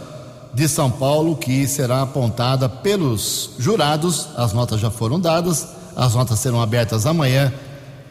de 0.51 0.67
São 0.67 0.89
Paulo, 0.89 1.35
que 1.35 1.67
será 1.67 2.01
apontada 2.01 2.67
pelos 2.67 3.51
jurados. 3.59 4.29
As 4.35 4.53
notas 4.53 4.81
já 4.81 4.89
foram 4.89 5.19
dadas, 5.19 5.67
as 5.95 6.15
notas 6.15 6.39
serão 6.39 6.63
abertas 6.63 7.05
amanhã. 7.05 7.53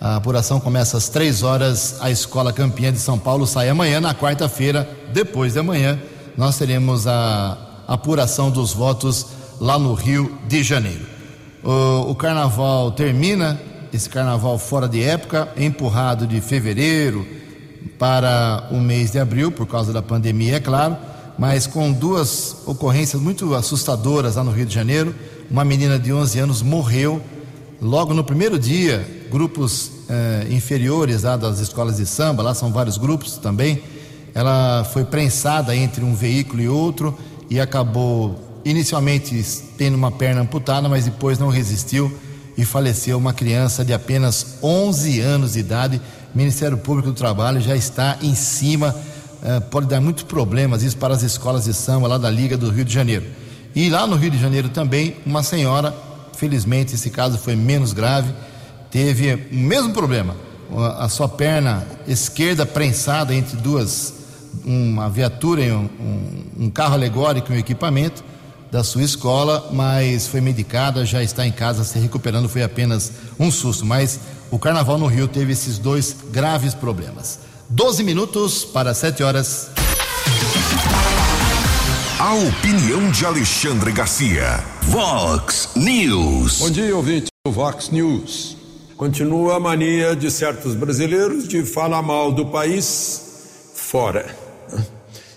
A 0.00 0.14
apuração 0.14 0.60
começa 0.60 0.96
às 0.96 1.08
três 1.08 1.42
horas. 1.42 1.96
A 2.00 2.08
Escola 2.08 2.52
Campeã 2.52 2.92
de 2.92 3.00
São 3.00 3.18
Paulo 3.18 3.48
sai 3.48 3.68
amanhã, 3.68 4.00
na 4.00 4.14
quarta-feira, 4.14 4.88
depois 5.12 5.54
de 5.54 5.58
amanhã. 5.58 5.98
Nós 6.36 6.56
teremos 6.56 7.08
a 7.08 7.66
apuração 7.90 8.52
dos 8.52 8.72
votos 8.72 9.26
lá 9.60 9.76
no 9.76 9.94
Rio 9.94 10.38
de 10.46 10.62
Janeiro. 10.62 11.04
O, 11.60 12.12
o 12.12 12.14
carnaval 12.14 12.92
termina, 12.92 13.60
esse 13.92 14.08
carnaval 14.08 14.56
fora 14.58 14.88
de 14.88 15.02
época, 15.02 15.48
empurrado 15.56 16.24
de 16.24 16.40
fevereiro 16.40 17.26
para 17.98 18.68
o 18.70 18.76
mês 18.76 19.10
de 19.10 19.18
abril, 19.18 19.50
por 19.50 19.66
causa 19.66 19.92
da 19.92 20.00
pandemia, 20.00 20.56
é 20.56 20.60
claro, 20.60 20.96
mas 21.36 21.66
com 21.66 21.90
duas 21.90 22.58
ocorrências 22.64 23.20
muito 23.20 23.56
assustadoras 23.56 24.36
lá 24.36 24.44
no 24.44 24.52
Rio 24.52 24.66
de 24.66 24.74
Janeiro. 24.74 25.12
Uma 25.50 25.64
menina 25.64 25.98
de 25.98 26.12
11 26.12 26.38
anos 26.38 26.62
morreu 26.62 27.20
logo 27.82 28.14
no 28.14 28.22
primeiro 28.22 28.56
dia. 28.56 29.04
Grupos 29.32 29.90
eh, 30.08 30.46
inferiores 30.50 31.24
lá 31.24 31.36
das 31.36 31.58
escolas 31.58 31.96
de 31.96 32.06
samba, 32.06 32.42
lá 32.42 32.54
são 32.54 32.70
vários 32.70 32.96
grupos 32.96 33.36
também. 33.38 33.82
Ela 34.32 34.84
foi 34.84 35.04
prensada 35.04 35.74
entre 35.74 36.04
um 36.04 36.14
veículo 36.14 36.62
e 36.62 36.68
outro 36.68 37.18
e 37.50 37.58
acabou 37.58 38.62
inicialmente 38.64 39.44
tendo 39.76 39.96
uma 39.96 40.12
perna 40.12 40.42
amputada, 40.42 40.88
mas 40.88 41.04
depois 41.04 41.38
não 41.38 41.48
resistiu 41.48 42.16
e 42.56 42.64
faleceu 42.64 43.18
uma 43.18 43.32
criança 43.32 43.84
de 43.84 43.92
apenas 43.92 44.58
11 44.62 45.20
anos 45.20 45.52
de 45.54 45.58
idade. 45.58 46.00
O 46.32 46.38
Ministério 46.38 46.78
Público 46.78 47.08
do 47.08 47.14
Trabalho 47.14 47.60
já 47.60 47.74
está 47.74 48.18
em 48.22 48.34
cima, 48.34 48.94
uh, 49.42 49.60
pode 49.62 49.88
dar 49.88 50.00
muitos 50.00 50.22
problemas 50.22 50.82
isso 50.84 50.96
para 50.96 51.12
as 51.12 51.22
escolas 51.22 51.64
de 51.64 51.74
samba 51.74 52.06
lá 52.06 52.18
da 52.18 52.30
Liga 52.30 52.56
do 52.56 52.70
Rio 52.70 52.84
de 52.84 52.92
Janeiro. 52.92 53.26
E 53.74 53.90
lá 53.90 54.06
no 54.06 54.14
Rio 54.14 54.30
de 54.30 54.38
Janeiro 54.38 54.68
também, 54.68 55.16
uma 55.26 55.42
senhora, 55.42 55.94
felizmente 56.36 56.94
esse 56.94 57.10
caso 57.10 57.38
foi 57.38 57.56
menos 57.56 57.92
grave, 57.92 58.32
teve 58.90 59.34
o 59.34 59.56
mesmo 59.56 59.92
problema, 59.92 60.36
a 60.98 61.08
sua 61.08 61.28
perna 61.28 61.86
esquerda 62.06 62.64
prensada 62.64 63.34
entre 63.34 63.56
duas 63.56 64.19
uma 64.64 65.08
viatura, 65.08 65.62
um, 65.62 65.88
um, 66.00 66.64
um 66.64 66.70
carro 66.70 66.94
alegórico, 66.94 67.52
um 67.52 67.56
equipamento 67.56 68.24
da 68.70 68.84
sua 68.84 69.02
escola, 69.02 69.68
mas 69.72 70.28
foi 70.28 70.40
medicada, 70.40 71.04
já 71.04 71.22
está 71.22 71.46
em 71.46 71.52
casa 71.52 71.82
se 71.82 71.98
recuperando, 71.98 72.48
foi 72.48 72.62
apenas 72.62 73.12
um 73.38 73.50
susto. 73.50 73.84
Mas 73.84 74.20
o 74.50 74.58
carnaval 74.58 74.98
no 74.98 75.06
Rio 75.06 75.26
teve 75.26 75.52
esses 75.52 75.78
dois 75.78 76.16
graves 76.30 76.74
problemas. 76.74 77.40
12 77.68 78.02
minutos 78.02 78.64
para 78.64 78.94
7 78.94 79.22
horas. 79.22 79.70
A 82.18 82.34
opinião 82.34 83.10
de 83.10 83.24
Alexandre 83.24 83.92
Garcia. 83.92 84.62
Vox 84.82 85.70
News. 85.74 86.58
Bom 86.58 86.70
dia, 86.70 86.94
ouvinte 86.94 87.28
do 87.46 87.52
Vox 87.52 87.90
News. 87.90 88.56
Continua 88.96 89.56
a 89.56 89.60
mania 89.60 90.14
de 90.14 90.30
certos 90.30 90.74
brasileiros 90.74 91.48
de 91.48 91.62
falar 91.62 92.02
mal 92.02 92.30
do 92.30 92.46
país 92.46 93.22
fora. 93.74 94.39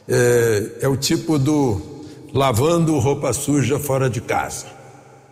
É, 0.08 0.70
é 0.82 0.88
o 0.88 0.98
tipo 0.98 1.40
do 1.40 1.82
lavando 2.34 2.98
roupa 3.00 3.32
suja 3.32 3.80
fora 3.80 4.10
de 4.10 4.20
casa. 4.20 4.66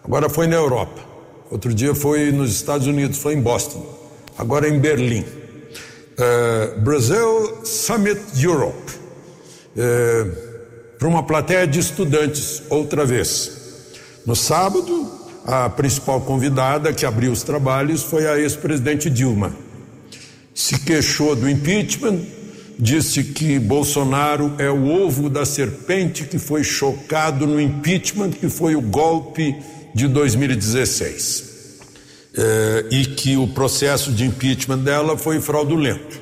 Agora 0.03 0.29
foi 0.29 0.47
na 0.47 0.55
Europa. 0.55 1.01
Outro 1.49 1.73
dia 1.73 1.93
foi 1.93 2.31
nos 2.31 2.51
Estados 2.51 2.87
Unidos, 2.87 3.17
foi 3.17 3.33
em 3.33 3.41
Boston. 3.41 3.85
Agora 4.37 4.69
em 4.69 4.79
Berlim. 4.79 5.25
É, 6.17 6.75
Summit 7.63 8.21
Europe. 8.41 8.93
É, 9.75 10.25
Para 10.97 11.07
uma 11.07 11.23
plateia 11.23 11.67
de 11.67 11.79
estudantes, 11.79 12.61
outra 12.69 13.05
vez. 13.05 13.51
No 14.25 14.35
sábado, 14.35 15.11
a 15.45 15.69
principal 15.69 16.21
convidada 16.21 16.93
que 16.93 17.05
abriu 17.05 17.31
os 17.31 17.43
trabalhos 17.43 18.03
foi 18.03 18.27
a 18.27 18.37
ex-presidente 18.37 19.09
Dilma. 19.09 19.53
Se 20.53 20.79
queixou 20.79 21.35
do 21.35 21.49
impeachment, 21.49 22.21
disse 22.77 23.23
que 23.23 23.59
Bolsonaro 23.59 24.53
é 24.57 24.69
o 24.69 24.87
ovo 24.87 25.29
da 25.29 25.45
serpente 25.45 26.25
que 26.25 26.39
foi 26.39 26.63
chocado 26.63 27.45
no 27.45 27.59
impeachment, 27.59 28.31
que 28.31 28.49
foi 28.49 28.75
o 28.75 28.81
golpe 28.81 29.55
de 29.93 30.07
2016. 30.07 31.51
É, 32.33 32.85
e 32.91 33.05
que 33.05 33.35
o 33.35 33.47
processo 33.47 34.11
de 34.11 34.25
impeachment 34.25 34.79
dela 34.79 35.17
foi 35.17 35.41
fraudulento. 35.41 36.21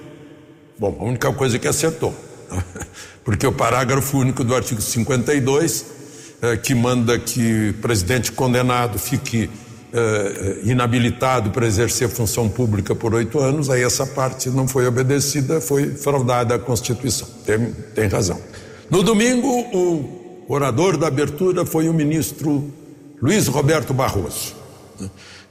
Bom, 0.77 0.97
a 0.99 1.03
única 1.03 1.31
coisa 1.31 1.59
que 1.59 1.67
acertou, 1.67 2.15
porque 3.23 3.45
o 3.45 3.51
parágrafo 3.51 4.17
único 4.17 4.43
do 4.43 4.55
artigo 4.55 4.81
52, 4.81 5.85
é, 6.41 6.57
que 6.57 6.73
manda 6.73 7.19
que 7.19 7.73
presidente 7.81 8.31
condenado 8.31 8.97
fique 8.97 9.49
uh, 9.93 10.69
inabilitado 10.69 11.52
para 11.52 11.65
exercer 11.65 12.10
função 12.10 12.49
pública 12.49 12.95
por 12.95 13.13
oito 13.13 13.39
anos, 13.39 13.69
aí 13.69 13.84
essa 13.84 14.06
parte 14.06 14.49
não 14.49 14.67
foi 14.67 14.88
obedecida, 14.88 15.60
foi 15.60 15.91
fraudada 15.91 16.56
a 16.56 16.60
Constituição. 16.60 17.28
Tem, 17.45 17.71
tem 17.95 18.08
razão. 18.08 18.39
No 18.89 19.04
domingo, 19.04 19.47
o 19.47 20.45
orador 20.47 20.97
da 20.97 21.08
abertura 21.08 21.65
foi 21.65 21.88
o 21.89 21.93
ministro 21.93 22.71
Luiz 23.21 23.47
Roberto 23.47 23.93
Barroso. 23.93 24.56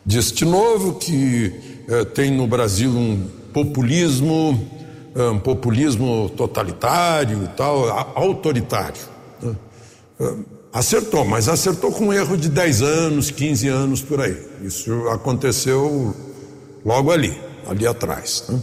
Disse 0.05 0.35
de 0.35 0.45
novo 0.45 0.95
que 0.95 1.85
uh, 1.89 2.05
tem 2.07 2.31
no 2.31 2.47
Brasil 2.47 2.91
um 2.91 3.29
populismo, 3.53 4.69
um 5.17 5.39
populismo 5.39 6.31
totalitário 6.37 7.45
e 7.45 7.49
tal, 7.57 7.89
autoritário. 8.15 9.01
Uh, 10.21 10.58
Acertou, 10.73 11.25
mas 11.25 11.49
acertou 11.49 11.91
com 11.91 12.07
um 12.07 12.13
erro 12.13 12.37
de 12.37 12.49
10 12.49 12.83
anos, 12.83 13.31
15 13.31 13.69
anos 13.69 14.03
por 14.03 14.21
aí. 14.21 14.37
Isso 14.63 15.09
aconteceu 15.09 16.15
logo 16.85 17.11
ali, 17.11 17.37
ali 17.67 17.87
atrás. 17.87 18.45
Né? 18.49 18.61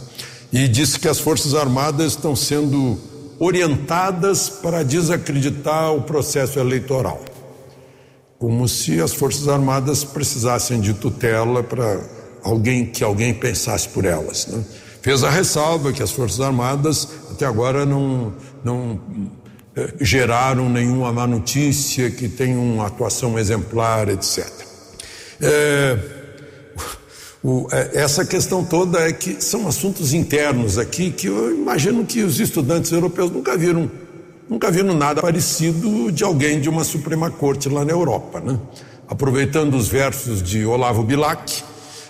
E 0.53 0.67
disse 0.67 0.99
que 0.99 1.07
as 1.07 1.19
Forças 1.19 1.55
Armadas 1.55 2.11
estão 2.11 2.35
sendo 2.35 2.97
orientadas 3.39 4.49
para 4.49 4.83
desacreditar 4.83 5.93
o 5.93 6.01
processo 6.01 6.59
eleitoral. 6.59 7.23
como 8.37 8.67
se 8.67 9.01
as 9.01 9.13
Forças 9.13 9.47
Armadas 9.47 10.03
precisassem 10.03 10.79
de 10.79 10.93
tutela 10.93 11.63
para 11.63 11.99
alguém 12.43 12.85
que 12.85 13.03
alguém 13.03 13.33
pensasse 13.33 13.89
por 13.89 14.05
elas. 14.05 14.45
Né? 14.47 14.63
Fez 15.01 15.23
a 15.23 15.29
ressalva 15.29 15.91
que 15.91 16.03
as 16.03 16.11
Forças 16.11 16.41
Armadas 16.41 17.07
até 17.31 17.45
agora 17.45 17.85
não, 17.85 18.33
não 18.63 18.99
geraram 19.99 20.69
nenhuma 20.69 21.11
má 21.11 21.27
notícia, 21.27 22.09
que 22.09 22.29
tem 22.29 22.55
uma 22.55 22.87
atuação 22.87 23.37
exemplar, 23.37 24.07
etc. 24.09 24.47
É, 25.41 25.97
o, 27.43 27.67
é, 27.71 27.91
essa 28.01 28.25
questão 28.25 28.63
toda 28.63 28.99
é 28.99 29.11
que 29.11 29.41
são 29.43 29.67
assuntos 29.67 30.13
internos 30.13 30.77
aqui 30.77 31.11
que 31.11 31.27
eu 31.27 31.53
imagino 31.53 32.05
que 32.05 32.23
os 32.23 32.39
estudantes 32.39 32.91
europeus 32.91 33.29
nunca 33.29 33.57
viram, 33.57 33.91
nunca 34.49 34.71
viram 34.71 34.95
nada 34.95 35.21
parecido 35.21 36.11
de 36.11 36.23
alguém 36.23 36.61
de 36.61 36.69
uma 36.69 36.83
Suprema 36.83 37.29
Corte 37.29 37.67
lá 37.67 37.83
na 37.83 37.91
Europa, 37.91 38.39
né? 38.39 38.57
Aproveitando 39.07 39.75
os 39.75 39.87
versos 39.87 40.41
de 40.41 40.65
Olavo 40.65 41.03
Bilac, 41.03 41.63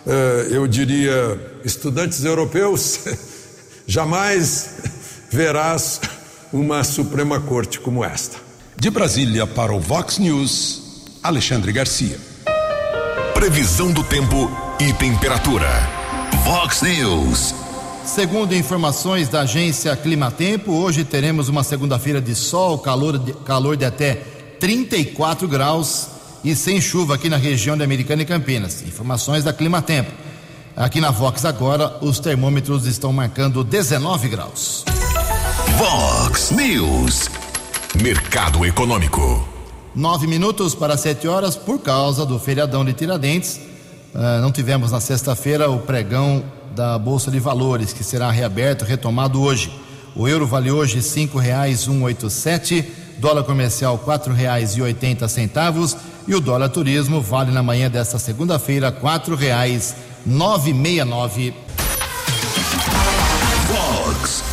eh, 0.08 0.48
eu 0.52 0.66
diria, 0.66 1.38
estudantes 1.66 2.24
europeus, 2.24 3.00
jamais 3.86 4.70
verás 5.30 6.00
uma 6.56 6.86
Suprema 6.86 7.38
Corte 7.38 7.82
como 7.82 8.02
esta. 8.02 8.38
De 8.78 8.90
Brasília 8.90 9.46
para 9.46 9.74
o 9.74 9.80
Vox 9.80 10.18
News, 10.18 10.82
Alexandre 11.22 11.74
Garcia. 11.74 12.18
Previsão 13.34 13.92
do 13.92 14.02
tempo 14.06 14.50
e 14.80 14.94
temperatura. 14.94 15.68
Vox 16.46 16.82
News. 16.82 17.54
Segundo 18.06 18.56
informações 18.56 19.28
da 19.28 19.42
agência 19.42 19.94
Climatempo, 19.98 20.72
hoje 20.72 21.04
teremos 21.04 21.50
uma 21.50 21.62
segunda-feira 21.62 22.22
de 22.22 22.34
sol, 22.34 22.80
calor 22.80 23.20
de, 23.20 23.34
calor 23.34 23.76
de 23.76 23.84
até 23.84 24.14
34 24.58 25.50
graus 25.50 26.08
e 26.42 26.56
sem 26.56 26.80
chuva 26.80 27.16
aqui 27.16 27.28
na 27.28 27.36
região 27.36 27.76
de 27.76 27.84
Americana 27.84 28.22
e 28.22 28.26
Campinas. 28.26 28.82
Informações 28.82 29.44
da 29.44 29.52
Climatempo. 29.52 30.12
Aqui 30.74 31.02
na 31.02 31.12
Vox 31.12 31.44
agora, 31.44 31.98
os 32.02 32.20
termômetros 32.20 32.86
estão 32.86 33.12
marcando 33.12 33.62
19 33.62 34.30
graus. 34.30 34.86
Vox 35.78 36.52
News. 36.52 37.30
Mercado 38.02 38.66
Econômico. 38.66 39.46
Nove 39.94 40.26
minutos 40.26 40.74
para 40.74 40.96
sete 40.96 41.28
horas 41.28 41.58
por 41.58 41.80
causa 41.80 42.26
do 42.26 42.40
feriadão 42.40 42.86
de 42.86 42.94
Tiradentes. 42.94 43.60
Uh, 44.14 44.42
não 44.42 44.54
tivemos 44.54 44.94
na 44.94 45.02
sexta-feira 45.02 45.70
o 45.70 45.80
pregão 45.80 46.46
da 46.74 46.98
Bolsa 46.98 47.30
de 47.30 47.42
Valores, 47.42 47.92
que 47.92 48.06
será 48.06 48.32
reaberto, 48.32 48.86
retomado 48.86 49.42
hoje. 49.42 49.70
O 50.16 50.30
euro 50.30 50.48
vale 50.48 50.72
hoje 50.72 51.02
cinco 51.02 51.38
reais 51.38 51.90
um 51.90 52.04
oito 52.04 52.30
sete, 52.30 52.90
dólar 53.18 53.44
comercial 53.44 53.98
quatro 53.98 54.34
reais 54.34 54.78
e 54.78 54.82
oitenta 54.82 55.28
centavos 55.28 55.98
e 56.26 56.34
o 56.34 56.40
dólar 56.40 56.70
turismo 56.70 57.20
vale 57.20 57.52
na 57.52 57.62
manhã 57.62 57.90
desta 57.90 58.18
segunda-feira 58.18 58.94
quatro 58.94 59.36
reais 59.36 59.94
nove 60.26 60.74
meia 60.74 61.04
nove. 61.04 61.54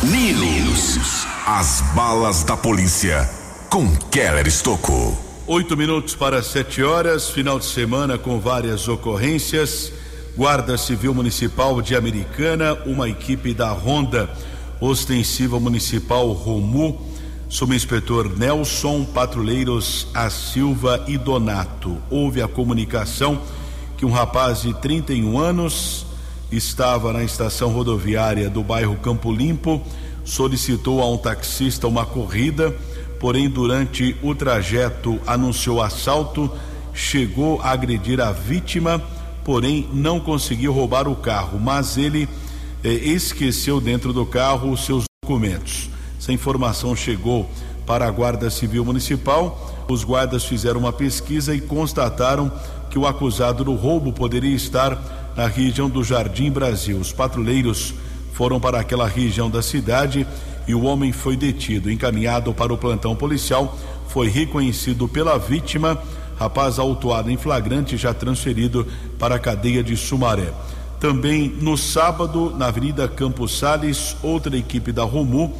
News. 0.03 1.25
As 1.47 1.79
balas 1.95 2.43
da 2.43 2.57
polícia 2.57 3.29
com 3.69 3.89
Keller 4.11 4.45
Estocou. 4.45 5.17
Oito 5.47 5.77
minutos 5.77 6.13
para 6.13 6.43
sete 6.43 6.83
horas, 6.83 7.29
final 7.29 7.57
de 7.57 7.63
semana 7.63 8.17
com 8.17 8.37
várias 8.37 8.89
ocorrências. 8.89 9.93
Guarda 10.35 10.77
Civil 10.77 11.13
Municipal 11.13 11.81
de 11.81 11.95
Americana, 11.95 12.73
uma 12.85 13.07
equipe 13.07 13.53
da 13.53 13.69
Ronda 13.71 14.29
Ostensiva 14.81 15.57
Municipal 15.57 16.29
Romu 16.33 16.99
Subinspetor 17.47 18.27
Nelson, 18.37 19.05
patrulheiros 19.05 20.07
A 20.13 20.29
Silva 20.29 21.05
e 21.07 21.17
Donato. 21.17 21.97
Houve 22.09 22.41
a 22.41 22.47
comunicação 22.49 23.41
que 23.97 24.05
um 24.05 24.11
rapaz 24.11 24.63
de 24.63 24.73
31 24.73 25.39
anos 25.39 26.05
estava 26.55 27.11
na 27.13 27.23
estação 27.23 27.69
rodoviária 27.69 28.49
do 28.49 28.63
bairro 28.63 28.95
Campo 28.97 29.31
Limpo, 29.31 29.81
solicitou 30.23 31.01
a 31.01 31.09
um 31.09 31.17
taxista 31.17 31.87
uma 31.87 32.05
corrida, 32.05 32.75
porém 33.19 33.49
durante 33.49 34.15
o 34.21 34.35
trajeto 34.35 35.19
anunciou 35.25 35.81
assalto, 35.81 36.51
chegou 36.93 37.61
a 37.61 37.71
agredir 37.71 38.19
a 38.21 38.31
vítima, 38.31 39.01
porém 39.43 39.89
não 39.93 40.19
conseguiu 40.19 40.71
roubar 40.71 41.07
o 41.07 41.15
carro, 41.15 41.59
mas 41.59 41.97
ele 41.97 42.27
eh, 42.83 42.89
esqueceu 42.89 43.81
dentro 43.81 44.13
do 44.13 44.25
carro 44.25 44.71
os 44.71 44.85
seus 44.85 45.05
documentos. 45.23 45.89
Essa 46.19 46.31
informação 46.31 46.95
chegou 46.95 47.49
para 47.85 48.07
a 48.07 48.11
Guarda 48.11 48.49
Civil 48.49 48.85
Municipal. 48.85 49.85
Os 49.89 50.03
guardas 50.03 50.45
fizeram 50.45 50.79
uma 50.79 50.93
pesquisa 50.93 51.53
e 51.53 51.61
constataram 51.61 52.51
que 52.89 52.97
o 52.97 53.05
acusado 53.07 53.63
do 53.63 53.73
roubo 53.73 54.13
poderia 54.13 54.55
estar 54.55 55.22
na 55.35 55.47
região 55.47 55.89
do 55.89 56.03
Jardim 56.03 56.51
Brasil. 56.51 56.97
Os 56.97 57.11
patrulheiros 57.11 57.93
foram 58.33 58.59
para 58.59 58.79
aquela 58.79 59.07
região 59.07 59.49
da 59.49 59.61
cidade 59.61 60.27
e 60.67 60.73
o 60.73 60.83
homem 60.83 61.11
foi 61.11 61.35
detido, 61.35 61.91
encaminhado 61.91 62.53
para 62.53 62.73
o 62.73 62.77
plantão 62.77 63.15
policial, 63.15 63.77
foi 64.07 64.29
reconhecido 64.29 65.07
pela 65.07 65.37
vítima, 65.37 66.01
rapaz 66.37 66.79
autuado 66.79 67.29
em 67.29 67.37
flagrante 67.37 67.97
já 67.97 68.13
transferido 68.13 68.87
para 69.19 69.35
a 69.35 69.39
cadeia 69.39 69.83
de 69.83 69.97
Sumaré. 69.97 70.51
Também 70.99 71.49
no 71.61 71.77
sábado, 71.77 72.53
na 72.57 72.67
Avenida 72.67 73.07
Campos 73.07 73.57
Sales, 73.57 74.15
outra 74.23 74.55
equipe 74.55 74.91
da 74.91 75.03
Romu 75.03 75.53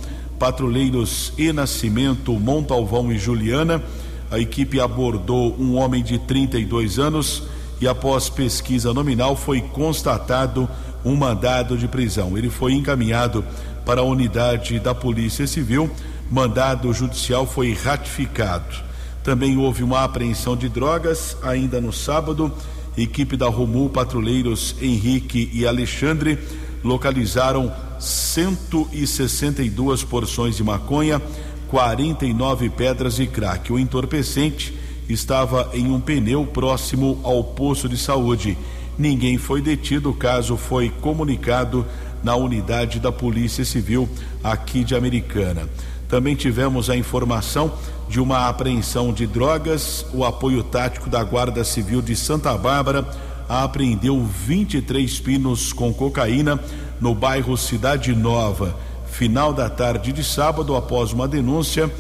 patrulheiros 0.44 1.32
E 1.38 1.54
Nascimento, 1.54 2.34
Montalvão 2.34 3.10
e 3.14 3.18
Juliana. 3.18 3.82
A 4.30 4.40
equipe 4.40 4.78
abordou 4.78 5.56
um 5.58 5.76
homem 5.76 6.04
de 6.04 6.20
32 6.20 7.00
anos 7.00 7.44
e, 7.84 7.88
após 7.88 8.30
pesquisa 8.30 8.94
nominal, 8.94 9.36
foi 9.36 9.60
constatado 9.60 10.70
um 11.04 11.18
mandado 11.18 11.78
de 11.78 11.86
prisão. 11.86 12.38
Ele 12.38 12.50
foi 12.50 12.72
encaminhado 12.72 13.44
para 13.86 14.00
a 14.00 14.06
unidade 14.06 14.80
da 14.80 14.96
Polícia 14.96 15.46
Civil. 15.46 15.92
Mandado 16.32 16.94
judicial 16.94 17.46
foi 17.46 17.74
ratificado. 17.74 18.74
Também 19.22 19.58
houve 19.58 19.84
uma 19.84 20.06
apreensão 20.06 20.56
de 20.56 20.70
drogas 20.70 21.36
ainda 21.44 21.82
no 21.82 21.92
sábado. 21.92 22.50
Equipe 22.98 23.36
da 23.36 23.50
Romul, 23.50 23.90
patrulheiros 23.90 24.78
Henrique 24.82 25.50
e 25.52 25.68
Alexandre 25.68 26.40
localizaram 26.86 27.70
162 28.00 30.06
porções 30.06 30.56
de 30.56 30.64
maconha, 30.64 31.22
49 31.68 32.70
pedras 32.70 33.18
de 33.18 33.28
crack. 33.28 33.74
O 33.74 33.80
entorpecente 33.80 34.83
estava 35.10 35.70
em 35.74 35.92
um 35.92 36.00
pneu 36.00 36.46
próximo 36.46 37.20
ao 37.24 37.44
posto 37.44 37.90
de 37.90 37.98
saúde. 37.98 38.58
Ninguém 38.98 39.38
foi 39.38 39.62
detido, 39.62 40.12
o 40.12 40.14
caso 40.14 40.56
foi 40.56 40.90
comunicado 40.90 41.86
na 42.24 42.36
unidade 42.36 43.00
da 43.00 43.12
Polícia 43.12 43.66
Civil 43.66 44.08
aqui 44.44 44.84
de 44.84 44.96
Americana. 44.96 45.68
Também 46.08 46.36
tivemos 46.36 46.90
a 46.90 46.96
informação 46.96 47.74
de 48.08 48.20
uma 48.20 48.48
apreensão 48.48 49.12
de 49.12 49.26
drogas. 49.26 50.06
O 50.14 50.24
apoio 50.24 50.64
tático 50.64 51.10
da 51.10 51.24
Guarda 51.24 51.64
Civil 51.64 52.02
de 52.02 52.16
Santa 52.16 52.56
Bárbara 52.58 53.06
apreendeu 53.50 54.24
23 54.24 55.20
pinos 55.20 55.74
com 55.74 55.94
cocaína 55.94 56.60
no 57.02 57.14
bairro 57.14 57.58
Cidade 57.58 58.16
Nova. 58.16 58.76
Final 59.08 59.54
da 59.54 59.70
tarde 59.70 60.12
de 60.12 60.24
sábado, 60.24 60.76
após 60.76 61.12
uma 61.12 61.28
denúncia, 61.28 61.92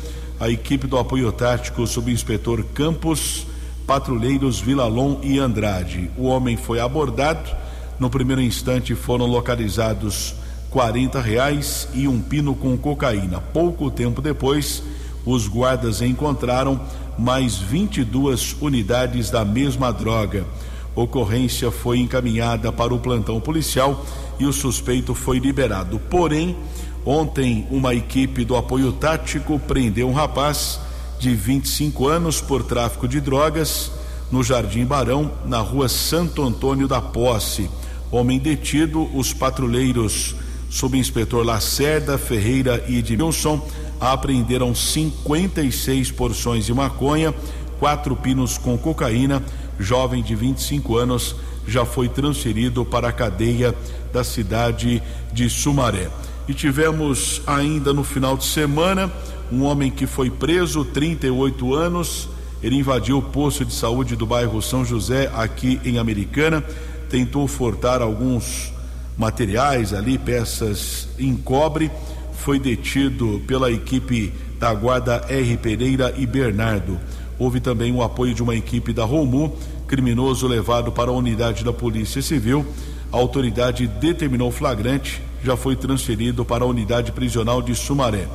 a 0.44 0.50
equipe 0.50 0.88
do 0.88 0.98
apoio 0.98 1.32
tático 1.32 1.88
subinspetor 1.88 2.66
Campos, 2.74 3.48
patrulheiros 3.88 4.60
Vilalon 4.60 5.20
e 5.24 5.40
Andrade. 5.40 6.12
O 6.18 6.26
homem 6.26 6.58
foi 6.58 6.82
abordado. 6.82 7.50
No 7.98 8.10
primeiro 8.10 8.42
instante 8.42 8.94
foram 8.94 9.26
localizados 9.26 10.36
40 10.70 11.22
reais 11.22 11.88
e 11.94 12.10
um 12.10 12.20
pino 12.20 12.54
com 12.56 12.78
cocaína. 12.78 13.40
Pouco 13.40 13.90
tempo 13.90 14.22
depois, 14.22 14.84
os 15.26 15.48
guardas 15.48 16.02
encontraram 16.02 16.78
mais 17.18 17.56
22 17.56 18.58
unidades 18.60 19.30
da 19.30 19.46
mesma 19.46 19.94
droga. 19.94 20.46
Ocorrência 20.94 21.72
foi 21.72 22.00
encaminhada 22.00 22.70
para 22.70 22.94
o 22.94 23.00
plantão 23.00 23.40
policial 23.40 24.06
e 24.38 24.46
o 24.46 24.52
suspeito 24.52 25.16
foi 25.16 25.40
liberado. 25.40 26.02
Porém, 26.10 26.58
ontem 27.06 27.68
uma 27.70 27.94
equipe 27.94 28.46
do 28.46 28.56
apoio 28.56 28.92
tático 28.92 29.60
prendeu 29.60 30.10
um 30.10 30.14
rapaz 30.14 30.80
de 31.20 31.36
25 31.36 32.08
anos 32.08 32.42
por 32.42 32.64
tráfico 32.64 33.08
de 33.08 33.20
drogas 33.22 33.92
no 34.32 34.44
Jardim 34.44 34.86
Barão, 34.86 35.32
na 35.46 35.60
rua 35.60 35.88
Santo 35.88 36.44
Antônio 36.44 36.88
da 36.88 37.02
Posse. 37.02 37.70
Homem 38.12 38.40
detido, 38.40 39.10
os 39.16 39.34
patrulheiros 39.34 40.36
subinspetor 40.70 41.46
Lacerda 41.46 42.18
Ferreira 42.18 42.84
e 42.88 42.98
Edmilson 42.98 43.64
apreenderam 44.00 44.74
56 44.74 46.12
porções 46.12 46.66
de 46.66 46.74
maconha, 46.74 47.34
quatro 47.80 48.16
pinos 48.16 48.58
com 48.58 48.78
cocaína 48.78 49.44
jovem 49.80 50.24
de 50.24 50.36
25 50.36 50.98
anos, 50.98 51.36
já 51.68 51.86
foi 51.86 52.10
transferido 52.10 52.84
para 52.84 53.10
a 53.10 53.12
cadeia 53.12 53.74
da 54.12 54.24
cidade 54.24 55.02
de 55.32 55.50
Sumaré. 55.50 56.10
E 56.48 56.54
tivemos 56.54 57.42
ainda 57.48 57.94
no 57.94 58.04
final 58.04 58.36
de 58.36 58.46
semana 58.46 59.12
um 59.52 59.64
homem 59.64 59.92
que 59.92 60.06
foi 60.08 60.30
preso, 60.30 60.84
38 60.84 61.74
anos, 61.74 62.30
Ele 62.62 62.78
invadiu 62.78 63.18
o 63.18 63.22
posto 63.22 63.66
de 63.66 63.74
saúde 63.74 64.16
do 64.16 64.26
bairro 64.26 64.62
São 64.62 64.84
José, 64.86 65.30
aqui 65.34 65.80
em 65.84 65.98
Americana, 65.98 66.64
tentou 67.10 67.48
furtar 67.48 68.02
alguns 68.02 68.74
materiais 69.18 69.94
ali, 69.94 70.18
peças 70.18 71.08
em 71.20 71.36
cobre, 71.36 71.92
foi 72.34 72.60
detido 72.60 73.42
pela 73.48 73.72
equipe 73.72 74.34
da 74.60 74.74
guarda 74.74 75.26
R. 75.30 75.58
Pereira 75.58 76.14
e 76.18 76.26
Bernardo. 76.26 77.00
Houve 77.38 77.60
também 77.60 77.94
o 77.94 78.02
apoio 78.02 78.34
de 78.34 78.42
uma 78.42 78.56
equipe 78.56 78.94
da 78.94 79.04
Romu, 79.06 79.56
criminoso 79.88 80.48
levado 80.48 80.92
para 80.92 81.12
a 81.12 81.14
unidade 81.14 81.64
da 81.64 81.74
Polícia 81.74 82.22
Civil. 82.22 82.66
A 83.12 83.18
autoridade 83.18 83.88
determinou 83.88 84.52
flagrante, 84.52 85.22
já 85.44 85.58
foi 85.58 85.76
transferido 85.76 86.46
para 86.46 86.64
a 86.64 86.68
unidade 86.68 87.12
prisional 87.12 87.62
de 87.62 87.76
Sumaré. 87.76 88.28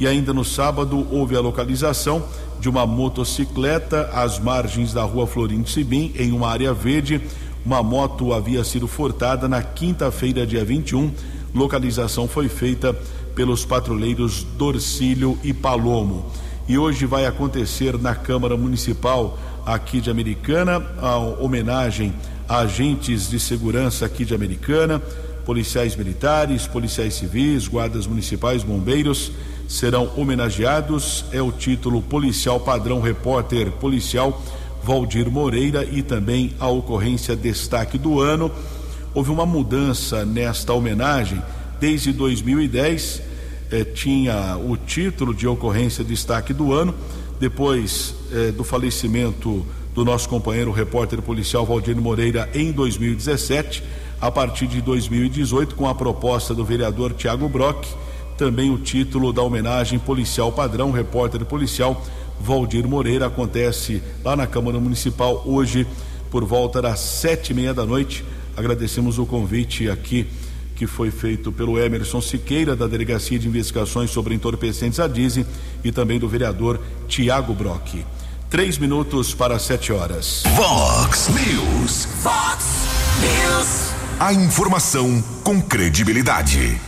E 0.00 0.06
ainda 0.06 0.32
no 0.32 0.44
sábado 0.44 1.06
houve 1.10 1.36
a 1.36 1.40
localização 1.40 2.22
de 2.60 2.68
uma 2.68 2.86
motocicleta 2.86 4.10
às 4.12 4.38
margens 4.38 4.92
da 4.92 5.02
rua 5.02 5.26
Florindo 5.26 5.68
Sibim, 5.68 6.12
em 6.16 6.32
uma 6.32 6.48
área 6.48 6.72
verde. 6.72 7.20
Uma 7.64 7.82
moto 7.82 8.32
havia 8.32 8.62
sido 8.64 8.86
furtada 8.86 9.48
na 9.48 9.62
quinta-feira, 9.62 10.46
dia 10.46 10.64
21. 10.64 11.12
Localização 11.54 12.28
foi 12.28 12.48
feita 12.48 12.94
pelos 13.34 13.64
patrulheiros 13.64 14.44
Dorcílio 14.56 15.38
e 15.42 15.52
Palomo. 15.52 16.26
E 16.68 16.76
hoje 16.76 17.06
vai 17.06 17.26
acontecer 17.26 17.98
na 17.98 18.14
Câmara 18.14 18.56
Municipal 18.56 19.38
aqui 19.64 20.00
de 20.00 20.10
Americana 20.10 20.84
a 21.00 21.16
homenagem 21.16 22.12
a 22.48 22.60
agentes 22.60 23.28
de 23.28 23.38
segurança 23.38 24.06
aqui 24.06 24.24
de 24.24 24.34
Americana, 24.34 25.02
policiais 25.48 25.96
militares, 25.96 26.66
policiais 26.66 27.14
civis, 27.14 27.66
guardas 27.66 28.06
municipais, 28.06 28.62
bombeiros 28.62 29.32
serão 29.66 30.10
homenageados. 30.14 31.24
É 31.32 31.40
o 31.40 31.50
título 31.50 32.02
policial 32.02 32.60
padrão 32.60 33.00
repórter 33.00 33.70
policial 33.70 34.42
Valdir 34.84 35.30
Moreira 35.30 35.88
e 35.90 36.02
também 36.02 36.52
a 36.60 36.68
ocorrência 36.68 37.34
destaque 37.34 37.96
do 37.96 38.20
ano. 38.20 38.52
Houve 39.14 39.30
uma 39.30 39.46
mudança 39.46 40.22
nesta 40.22 40.74
homenagem 40.74 41.42
desde 41.80 42.12
2010 42.12 43.22
eh, 43.70 43.84
tinha 43.84 44.58
o 44.58 44.76
título 44.76 45.32
de 45.32 45.46
ocorrência 45.46 46.04
destaque 46.04 46.52
do 46.52 46.74
ano. 46.74 46.94
Depois 47.40 48.14
eh, 48.30 48.52
do 48.52 48.64
falecimento 48.64 49.64
do 49.94 50.04
nosso 50.04 50.28
companheiro 50.28 50.70
repórter 50.72 51.22
policial 51.22 51.64
Valdir 51.64 51.96
Moreira 51.96 52.50
em 52.54 52.70
2017, 52.70 53.82
a 54.20 54.30
partir 54.30 54.66
de 54.66 54.80
2018, 54.80 55.74
com 55.74 55.88
a 55.88 55.94
proposta 55.94 56.54
do 56.54 56.64
vereador 56.64 57.12
Tiago 57.12 57.48
Brock, 57.48 57.86
também 58.36 58.70
o 58.70 58.78
título 58.78 59.32
da 59.32 59.42
homenagem 59.42 59.98
policial 59.98 60.52
padrão, 60.52 60.90
repórter 60.90 61.44
policial 61.44 62.02
Valdir 62.40 62.86
Moreira, 62.86 63.26
acontece 63.26 64.02
lá 64.24 64.36
na 64.36 64.46
Câmara 64.46 64.78
Municipal 64.78 65.42
hoje 65.44 65.86
por 66.30 66.44
volta 66.44 66.80
das 66.80 67.00
sete 67.00 67.50
e 67.50 67.54
meia 67.54 67.74
da 67.74 67.84
noite. 67.84 68.24
Agradecemos 68.56 69.18
o 69.18 69.26
convite 69.26 69.90
aqui 69.90 70.26
que 70.78 70.86
foi 70.86 71.10
feito 71.10 71.50
pelo 71.50 71.76
Emerson 71.76 72.20
Siqueira, 72.20 72.76
da 72.76 72.86
Delegacia 72.86 73.36
de 73.36 73.48
Investigações 73.48 74.10
sobre 74.10 74.32
Entorpecentes 74.32 75.00
a 75.00 75.08
Dizem, 75.08 75.44
e 75.82 75.90
também 75.90 76.20
do 76.20 76.28
vereador 76.28 76.80
Tiago 77.08 77.52
Brock. 77.52 78.04
Três 78.48 78.78
minutos 78.78 79.34
para 79.34 79.58
sete 79.58 79.92
horas. 79.92 80.44
Vox 80.54 81.28
News. 81.28 82.04
Fox 82.22 82.64
News. 83.20 83.87
A 84.20 84.32
informação 84.32 85.22
com 85.44 85.62
credibilidade. 85.62 86.80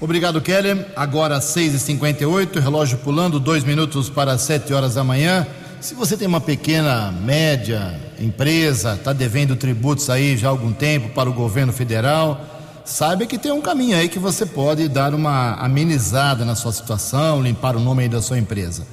Obrigado, 0.00 0.40
Keller. 0.40 0.88
Agora 0.96 1.38
6h58, 1.38 2.58
relógio 2.58 2.98
pulando, 2.98 3.38
dois 3.38 3.62
minutos 3.62 4.10
para 4.10 4.36
sete 4.36 4.74
horas 4.74 4.94
da 4.94 5.04
manhã. 5.04 5.46
Se 5.80 5.94
você 5.94 6.16
tem 6.16 6.26
uma 6.26 6.40
pequena, 6.40 7.12
média 7.12 8.00
empresa, 8.18 8.94
está 8.94 9.12
devendo 9.12 9.54
tributos 9.54 10.10
aí 10.10 10.36
já 10.36 10.48
há 10.48 10.50
algum 10.50 10.72
tempo 10.72 11.10
para 11.10 11.30
o 11.30 11.32
governo 11.32 11.72
federal, 11.72 12.44
saiba 12.84 13.26
que 13.26 13.38
tem 13.38 13.52
um 13.52 13.60
caminho 13.60 13.96
aí 13.96 14.08
que 14.08 14.18
você 14.18 14.44
pode 14.44 14.88
dar 14.88 15.14
uma 15.14 15.54
amenizada 15.54 16.44
na 16.44 16.56
sua 16.56 16.72
situação, 16.72 17.40
limpar 17.40 17.76
o 17.76 17.80
nome 17.80 18.02
aí 18.02 18.08
da 18.08 18.20
sua 18.20 18.40
empresa. 18.40 18.84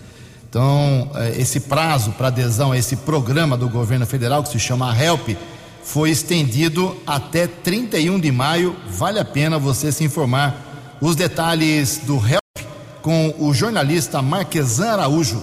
Então, 0.48 1.10
eh, 1.16 1.38
esse 1.40 1.62
prazo 1.62 2.12
para 2.12 2.28
adesão 2.28 2.72
a 2.72 2.78
esse 2.78 2.98
programa 2.98 3.58
do 3.58 3.68
governo 3.68 4.06
federal, 4.06 4.44
que 4.44 4.50
se 4.50 4.60
chama 4.60 4.96
HELP, 4.96 5.36
foi 5.92 6.12
estendido 6.12 6.96
até 7.06 7.48
31 7.48 8.20
de 8.20 8.32
maio. 8.32 8.76
Vale 8.90 9.20
a 9.20 9.26
pena 9.26 9.58
você 9.58 9.92
se 9.92 10.04
informar 10.04 10.98
os 11.02 11.16
detalhes 11.16 12.02
do 12.04 12.16
HELP 12.16 12.68
com 13.02 13.34
o 13.40 13.52
jornalista 13.56 14.22
Marquesan 14.22 14.92
Araújo. 14.92 15.42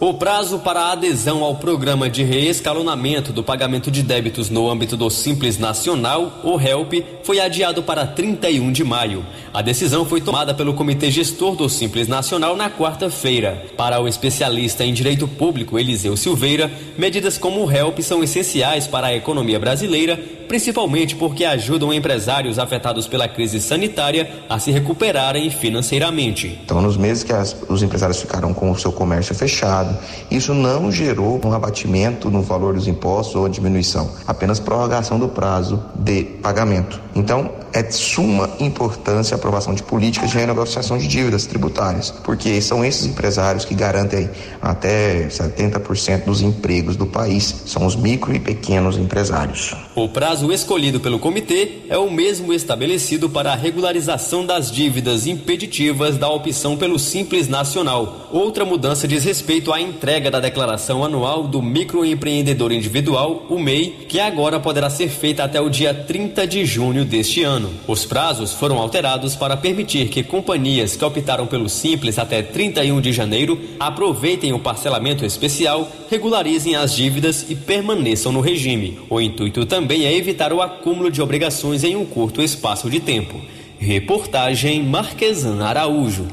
O 0.00 0.14
prazo 0.14 0.60
para 0.60 0.78
a 0.78 0.92
adesão 0.92 1.42
ao 1.42 1.56
programa 1.56 2.08
de 2.08 2.22
reescalonamento 2.22 3.32
do 3.32 3.42
pagamento 3.42 3.90
de 3.90 4.00
débitos 4.00 4.48
no 4.48 4.70
âmbito 4.70 4.96
do 4.96 5.10
Simples 5.10 5.58
Nacional, 5.58 6.40
o 6.44 6.56
HELP, 6.56 7.04
foi 7.24 7.40
adiado 7.40 7.82
para 7.82 8.06
31 8.06 8.70
de 8.70 8.84
maio. 8.84 9.26
A 9.52 9.60
decisão 9.60 10.04
foi 10.04 10.20
tomada 10.20 10.54
pelo 10.54 10.72
Comitê 10.72 11.10
Gestor 11.10 11.56
do 11.56 11.68
Simples 11.68 12.06
Nacional 12.06 12.54
na 12.54 12.70
quarta-feira. 12.70 13.66
Para 13.76 14.00
o 14.00 14.06
especialista 14.06 14.84
em 14.84 14.94
direito 14.94 15.26
público 15.26 15.76
Eliseu 15.76 16.16
Silveira, 16.16 16.70
medidas 16.96 17.36
como 17.36 17.64
o 17.64 17.68
HELP 17.68 17.98
são 17.98 18.22
essenciais 18.22 18.86
para 18.86 19.08
a 19.08 19.16
economia 19.16 19.58
brasileira, 19.58 20.16
principalmente 20.48 21.14
porque 21.14 21.44
ajudam 21.44 21.92
empresários 21.92 22.58
afetados 22.58 23.06
pela 23.06 23.28
crise 23.28 23.60
sanitária 23.60 24.28
a 24.48 24.58
se 24.58 24.70
recuperarem 24.70 25.50
financeiramente. 25.50 26.58
Então, 26.64 26.80
nos 26.80 26.96
meses 26.96 27.22
que 27.22 27.32
as, 27.32 27.54
os 27.68 27.82
empresários 27.82 28.20
ficaram 28.20 28.54
com 28.54 28.70
o 28.70 28.78
seu 28.78 28.90
comércio 28.90 29.34
fechado, 29.34 29.96
isso 30.30 30.54
não 30.54 30.90
gerou 30.90 31.40
um 31.44 31.52
abatimento 31.52 32.30
no 32.30 32.42
valor 32.42 32.74
dos 32.74 32.88
impostos 32.88 33.36
ou 33.36 33.48
diminuição, 33.48 34.10
apenas 34.26 34.58
prorrogação 34.58 35.18
do 35.18 35.28
prazo 35.28 35.82
de 35.94 36.24
pagamento. 36.24 37.00
Então, 37.18 37.50
é 37.72 37.82
de 37.82 37.94
suma 37.94 38.48
importância 38.60 39.34
a 39.34 39.38
aprovação 39.38 39.74
de 39.74 39.82
políticas 39.82 40.30
de 40.30 40.38
renegociação 40.38 40.96
de 40.96 41.08
dívidas 41.08 41.46
tributárias, 41.46 42.10
porque 42.10 42.60
são 42.60 42.84
esses 42.84 43.06
empresários 43.06 43.64
que 43.64 43.74
garantem 43.74 44.30
até 44.62 45.26
70% 45.26 46.24
dos 46.24 46.42
empregos 46.42 46.96
do 46.96 47.06
país, 47.06 47.62
são 47.66 47.84
os 47.84 47.96
micro 47.96 48.34
e 48.34 48.38
pequenos 48.38 48.96
empresários. 48.96 49.74
O 49.96 50.08
prazo 50.08 50.52
escolhido 50.52 51.00
pelo 51.00 51.18
comitê 51.18 51.80
é 51.88 51.98
o 51.98 52.10
mesmo 52.10 52.52
estabelecido 52.52 53.28
para 53.28 53.52
a 53.52 53.56
regularização 53.56 54.46
das 54.46 54.70
dívidas 54.70 55.26
impeditivas 55.26 56.16
da 56.16 56.28
opção 56.28 56.76
pelo 56.76 56.98
Simples 56.98 57.48
Nacional. 57.48 58.28
Outra 58.30 58.64
mudança 58.64 59.08
diz 59.08 59.24
respeito 59.24 59.72
à 59.72 59.80
entrega 59.80 60.30
da 60.30 60.38
declaração 60.38 61.04
anual 61.04 61.48
do 61.48 61.60
microempreendedor 61.60 62.72
individual, 62.72 63.46
o 63.48 63.58
MEI, 63.58 64.06
que 64.08 64.20
agora 64.20 64.60
poderá 64.60 64.88
ser 64.88 65.08
feita 65.08 65.42
até 65.42 65.60
o 65.60 65.68
dia 65.68 65.92
30 65.92 66.46
de 66.46 66.64
junho 66.64 67.07
deste 67.08 67.42
ano. 67.42 67.70
Os 67.86 68.04
prazos 68.04 68.52
foram 68.52 68.78
alterados 68.78 69.34
para 69.34 69.56
permitir 69.56 70.08
que 70.08 70.22
companhias 70.22 70.94
que 70.94 71.04
optaram 71.04 71.46
pelo 71.46 71.68
Simples 71.68 72.18
até 72.18 72.42
31 72.42 73.00
de 73.00 73.12
janeiro 73.12 73.58
aproveitem 73.80 74.52
o 74.52 74.58
parcelamento 74.58 75.24
especial, 75.24 75.90
regularizem 76.10 76.76
as 76.76 76.94
dívidas 76.94 77.46
e 77.48 77.54
permaneçam 77.54 78.30
no 78.30 78.40
regime. 78.40 79.00
O 79.10 79.20
intuito 79.20 79.66
também 79.66 80.04
é 80.04 80.14
evitar 80.14 80.52
o 80.52 80.62
acúmulo 80.62 81.10
de 81.10 81.20
obrigações 81.20 81.82
em 81.82 81.96
um 81.96 82.04
curto 82.04 82.42
espaço 82.42 82.88
de 82.88 83.00
tempo. 83.00 83.40
Reportagem 83.78 84.82
Marquesan 84.82 85.64
Araújo. 85.64 86.26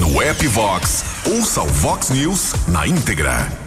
No 0.00 0.20
app 0.20 0.46
Vox, 0.48 1.04
ouça 1.26 1.62
o 1.62 1.66
Vox 1.66 2.10
News 2.10 2.52
na 2.68 2.86
íntegra. 2.86 3.62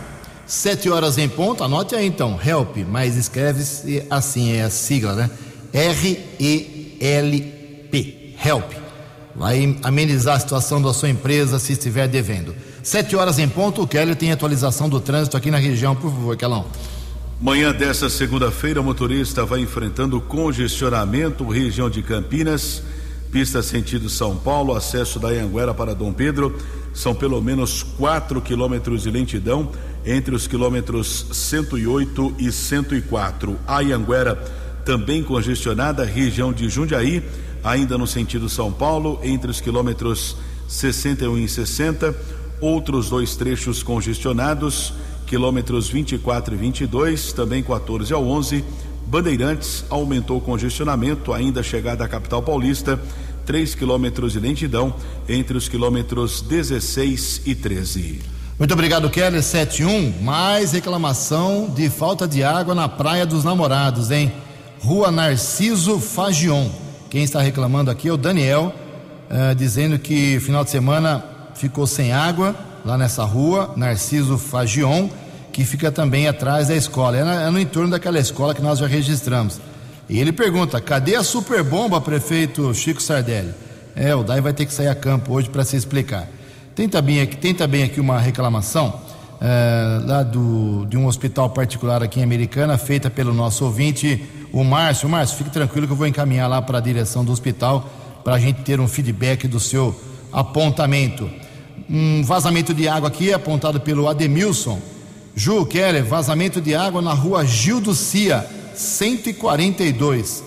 Sete 0.48 0.91
horas 0.91 1.17
em 1.17 1.28
ponto, 1.28 1.63
anote 1.63 1.95
aí 1.95 2.06
então, 2.06 2.39
HELP, 2.43 2.86
mas 2.88 3.15
escreve-se 3.15 4.06
assim, 4.12 4.56
é 4.56 4.62
a 4.62 4.69
sigla, 4.69 5.13
né? 5.13 5.30
R-E-L-P, 5.76 7.36
HELP. 8.42 8.72
Vai 9.36 9.78
amenizar 9.84 10.38
a 10.38 10.40
situação 10.40 10.82
da 10.82 10.94
sua 10.94 11.10
empresa 11.10 11.60
se 11.60 11.74
estiver 11.74 12.08
devendo. 12.08 12.56
Sete 12.82 13.14
horas 13.14 13.38
em 13.40 13.50
ponto, 13.50 13.82
o 13.82 13.88
Kelly 13.88 14.16
tem 14.16 14.32
atualização 14.32 14.88
do 14.88 15.02
trânsito 15.02 15.36
aqui 15.36 15.52
na 15.52 15.58
região, 15.58 15.94
por 15.94 16.10
favor, 16.10 16.38
Kelão. 16.38 16.66
Manhã 17.42 17.74
desta 17.74 18.10
segunda-feira, 18.10 18.80
o 18.80 18.84
motorista 18.86 19.44
vai 19.44 19.60
enfrentando 19.60 20.22
congestionamento, 20.22 21.46
região 21.50 21.90
de 21.90 22.02
Campinas, 22.02 22.82
pista 23.30 23.62
sentido 23.62 24.08
São 24.08 24.38
Paulo, 24.38 24.74
acesso 24.74 25.20
da 25.20 25.28
Anguera 25.28 25.74
para 25.74 25.94
Dom 25.94 26.14
Pedro, 26.14 26.58
são 26.94 27.14
pelo 27.14 27.42
menos 27.42 27.84
4 27.84 28.40
quilômetros 28.40 29.04
de 29.04 29.12
lentidão 29.12 29.70
entre 30.06 30.34
os 30.34 30.48
quilômetros 30.48 31.26
108 31.34 32.36
e 32.40 32.50
104. 32.50 33.60
A 33.68 33.80
Anguera 33.80 34.42
também 34.86 35.24
congestionada, 35.24 36.06
região 36.06 36.54
de 36.54 36.69
Jundiaí, 36.69 37.24
ainda 37.63 37.98
no 37.98 38.06
sentido 38.06 38.48
São 38.48 38.71
Paulo, 38.71 39.19
entre 39.24 39.50
os 39.50 39.60
quilômetros 39.60 40.38
61 40.67 41.39
e 41.39 41.50
60, 41.50 42.15
outros 42.62 43.10
dois 43.10 43.36
trechos 43.36 43.82
congestionados, 43.82 44.93
quilômetros 45.26 45.89
24 45.89 46.54
e 46.54 46.58
22, 46.58 47.34
também 47.34 47.63
14 47.63 48.13
ao 48.13 48.26
11. 48.26 48.63
Bandeirantes 49.08 49.84
aumentou 49.89 50.38
o 50.38 50.41
congestionamento, 50.41 51.34
ainda 51.34 51.63
chegada 51.63 52.06
à 52.06 52.08
capital 52.08 52.43
paulista, 52.43 53.00
3 53.45 53.76
quilômetros 53.76 54.34
de 54.34 54.39
lentidão 54.39 54.93
entre 55.28 55.58
os 55.58 55.67
quilômetros 55.67 56.41
16 56.41 57.41
e 57.45 57.56
13. 57.56 58.21
Muito 58.58 58.74
obrigado, 58.74 59.10
Keller 59.10 59.43
71. 59.43 60.24
Mais 60.24 60.71
reclamação 60.71 61.71
de 61.76 61.89
falta 61.89 62.28
de 62.28 62.43
água 62.43 62.74
na 62.74 62.88
Praia 62.88 63.26
dos 63.26 63.43
Namorados, 63.43 64.12
hein? 64.12 64.32
Rua 64.86 65.10
Narciso 65.10 66.00
Fagion. 66.00 66.69
Quem 67.10 67.24
está 67.24 67.41
reclamando 67.41 67.89
aqui 67.89 68.08
é 68.08 68.13
o 68.13 68.17
Daniel, 68.17 68.71
uh, 69.32 69.56
dizendo 69.56 69.98
que 69.98 70.39
final 70.39 70.63
de 70.63 70.69
semana 70.69 71.26
ficou 71.56 71.88
sem 71.88 72.13
água 72.13 72.56
lá 72.86 72.95
nessa 72.95 73.24
rua, 73.24 73.74
Narciso 73.76 74.38
Fagion, 74.38 75.10
que 75.52 75.65
fica 75.65 75.91
também 75.91 76.28
atrás 76.28 76.67
da 76.67 76.76
escola. 76.76 77.17
É, 77.17 77.48
é 77.48 77.50
no 77.50 77.60
entorno 77.60 77.89
daquela 77.89 78.19
escola 78.19 78.54
que 78.54 78.62
nós 78.62 78.78
já 78.78 78.86
registramos. 78.86 79.60
E 80.08 80.19
ele 80.19 80.32
pergunta: 80.32 80.80
cadê 80.80 81.15
a 81.15 81.24
super 81.24 81.63
bomba, 81.63 82.00
prefeito 82.00 82.71
Chico 82.76 83.02
Sardelli? 83.02 83.56
É, 83.95 84.13
o 84.13 84.21
Dai 84.21 84.39
vai 84.39 84.54
ter 84.54 84.67
que 84.67 84.74
sair 84.74 84.89
a 84.89 84.93
campo 84.93 85.34
hoje 85.34 85.50
para 85.50 85.65
se 85.65 85.76
explicar. 85.76 86.28
Tem 86.76 86.88
também 86.88 87.21
aqui, 87.21 87.36
tem 87.36 87.56
também 87.56 87.82
aqui 87.82 88.00
uma 88.00 88.19
reclamação 88.19 89.02
é, 89.41 90.00
lá 90.06 90.24
do, 90.24 90.86
de 90.86 90.95
um 90.95 91.08
hospital 91.08 91.50
particular 91.50 92.04
aqui 92.04 92.19
em 92.19 92.24
Americana, 92.24 92.78
feita 92.78 93.10
pelo 93.10 93.34
nosso 93.34 93.65
ouvinte, 93.65 94.24
o 94.56 94.63
Márcio. 94.63 95.10
Márcio, 95.10 95.38
fique 95.38 95.50
tranquilo 95.50 95.86
que 95.86 95.94
eu 95.94 95.98
vou 95.98 96.08
encaminhar 96.08 96.50
lá 96.50 96.62
para 96.62 96.78
a 96.78 96.82
direção 96.82 97.26
do 97.26 97.32
hospital 97.32 97.89
para 98.24 98.36
a 98.36 98.39
gente 98.39 98.62
ter 98.62 98.80
um 98.80 98.88
feedback 98.88 99.48
do 99.48 99.60
seu 99.60 99.94
apontamento. 100.32 101.30
Um 101.89 102.24
vazamento 102.24 102.74
de 102.74 102.88
água 102.88 103.10
aqui 103.10 103.34
apontado 103.34 103.80
pelo 103.82 104.08
Ademilson. 104.08 104.80
Ju 105.36 105.65
Keller, 105.65 106.06
vazamento 106.06 106.62
de 106.62 106.74
água 106.74 107.02
na 107.02 107.13
rua 107.13 107.46
Gil 107.46 107.82
do 107.82 107.94
Cia, 107.94 108.50
142. 108.74 110.44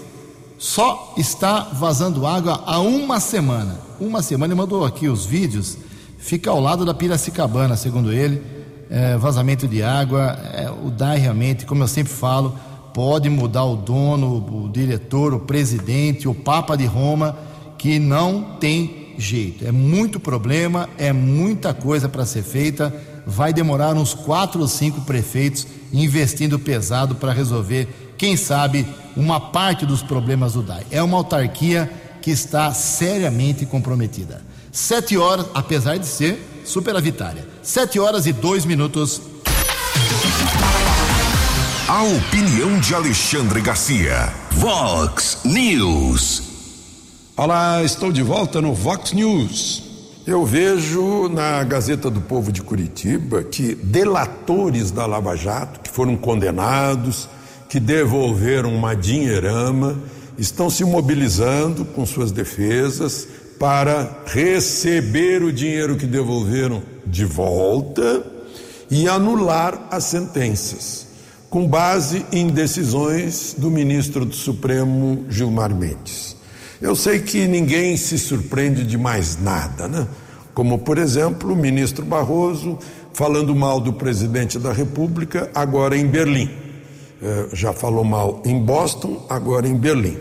Só 0.59 1.13
está 1.17 1.61
vazando 1.61 2.27
água 2.27 2.63
há 2.65 2.81
uma 2.81 3.21
semana. 3.21 3.79
Uma 4.01 4.23
semana 4.23 4.55
ele 4.55 4.61
mandou 4.61 4.85
aqui 4.85 5.07
os 5.07 5.27
vídeos 5.27 5.77
fica 6.19 6.51
ao 6.51 6.61
lado 6.61 6.85
da 6.85 6.93
Piracicabana, 6.93 7.77
segundo 7.77 8.13
ele. 8.13 8.43
É, 8.91 9.17
vazamento 9.17 9.69
de 9.69 9.83
água, 9.83 10.39
é, 10.53 10.71
o 10.71 10.91
DAI 10.91 11.19
realmente, 11.19 11.67
como 11.67 11.83
eu 11.83 11.89
sempre 11.89 12.13
falo, 12.13 12.55
pode 12.99 13.31
mudar 13.31 13.63
o 13.63 13.77
dono, 13.77 14.65
o 14.65 14.69
diretor, 14.69 15.33
o 15.33 15.39
presidente, 15.39 16.27
o 16.27 16.35
Papa 16.35 16.77
de 16.77 16.85
Roma, 16.85 17.39
que 17.79 17.97
não 17.97 18.57
tem 18.59 19.15
jeito. 19.17 19.65
É 19.65 19.71
muito 19.71 20.19
problema, 20.19 20.89
é 20.99 21.13
muita 21.13 21.73
coisa 21.73 22.09
para 22.09 22.27
ser 22.27 22.43
feita. 22.43 22.93
Vai 23.25 23.53
demorar 23.53 23.95
uns 23.95 24.15
quatro 24.15 24.63
ou 24.63 24.67
cinco 24.67 25.03
prefeitos 25.03 25.65
investindo 25.93 26.59
pesado 26.59 27.15
para 27.15 27.33
resolver, 27.33 28.15
quem 28.19 28.37
sabe, 28.37 28.85
uma 29.17 29.39
parte 29.39 29.87
dos 29.87 30.03
problemas 30.03 30.55
do 30.55 30.63
DAI. 30.65 30.85
É 30.91 31.01
uma 31.01 31.19
autarquia 31.19 31.89
que 32.21 32.33
está 32.33 32.75
seriamente 32.75 33.65
comprometida. 33.65 34.43
Sete 34.73 35.17
horas, 35.17 35.47
apesar 35.55 35.99
de 35.99 36.07
ser 36.07 36.63
superavitária. 36.65 37.47
Sete 37.63 38.01
horas 38.01 38.27
e 38.27 38.33
dois 38.33 38.65
minutos. 38.65 39.21
A 41.89 42.03
opinião 42.03 42.79
de 42.81 42.95
Alexandre 42.95 43.63
Garcia. 43.63 44.31
Vox 44.51 45.39
News. 45.43 46.43
Olá, 47.35 47.83
estou 47.83 48.13
de 48.13 48.23
volta 48.23 48.61
no 48.61 48.75
Vox 48.75 49.15
News. 49.15 49.85
Eu 50.27 50.45
vejo 50.45 51.31
na 51.31 51.65
Gazeta 51.65 52.11
do 52.11 52.21
Povo 52.21 52.53
de 52.53 52.61
Curitiba 52.61 53.43
que 53.43 53.75
delatores 53.75 54.91
da 54.91 55.07
Lava 55.07 55.35
Jato, 55.35 55.81
que 55.81 55.89
foram 55.89 56.15
condenados, 56.15 57.27
que 57.71 57.81
devolveram 57.81 58.75
uma 58.75 58.95
dinheirama, 58.95 59.99
estão 60.37 60.69
se 60.69 60.85
mobilizando 60.85 61.87
com 61.87 62.05
suas 62.05 62.31
defesas 62.31 63.27
para 63.59 64.25
receber 64.27 65.43
o 65.43 65.51
dinheiro 65.51 65.97
que 65.97 66.05
devolveram 66.05 66.83
de 67.07 67.25
volta 67.25 68.23
e 68.91 69.09
anular 69.09 69.89
as 69.91 70.05
sentenças, 70.05 71.08
com 71.51 71.67
base 71.67 72.25
em 72.31 72.49
decisões 72.49 73.55
do 73.57 73.71
ministro 73.71 74.25
do 74.25 74.35
Supremo 74.35 75.25
Gilmar 75.29 75.75
Mendes. 75.75 76.37
Eu 76.81 76.95
sei 76.95 77.21
que 77.21 77.47
ninguém 77.47 77.97
se 77.97 78.19
surpreende 78.19 78.85
de 78.85 78.97
mais 78.99 79.41
nada, 79.41 79.89
né? 79.89 80.07
Como, 80.55 80.79
por 80.79 80.99
exemplo, 80.99 81.53
o 81.53 81.57
ministro 81.57 82.05
Barroso 82.05 82.79
falando 83.13 83.55
mal 83.55 83.81
do 83.81 83.93
presidente 83.93 84.59
da 84.59 84.73
República, 84.73 85.51
agora 85.55 85.97
em 85.97 86.07
Berlim. 86.07 86.51
É, 87.21 87.49
já 87.53 87.73
falou 87.73 88.05
mal 88.05 88.43
em 88.45 88.61
Boston, 88.63 89.27
agora 89.29 89.67
em 89.67 89.77
Berlim. 89.77 90.17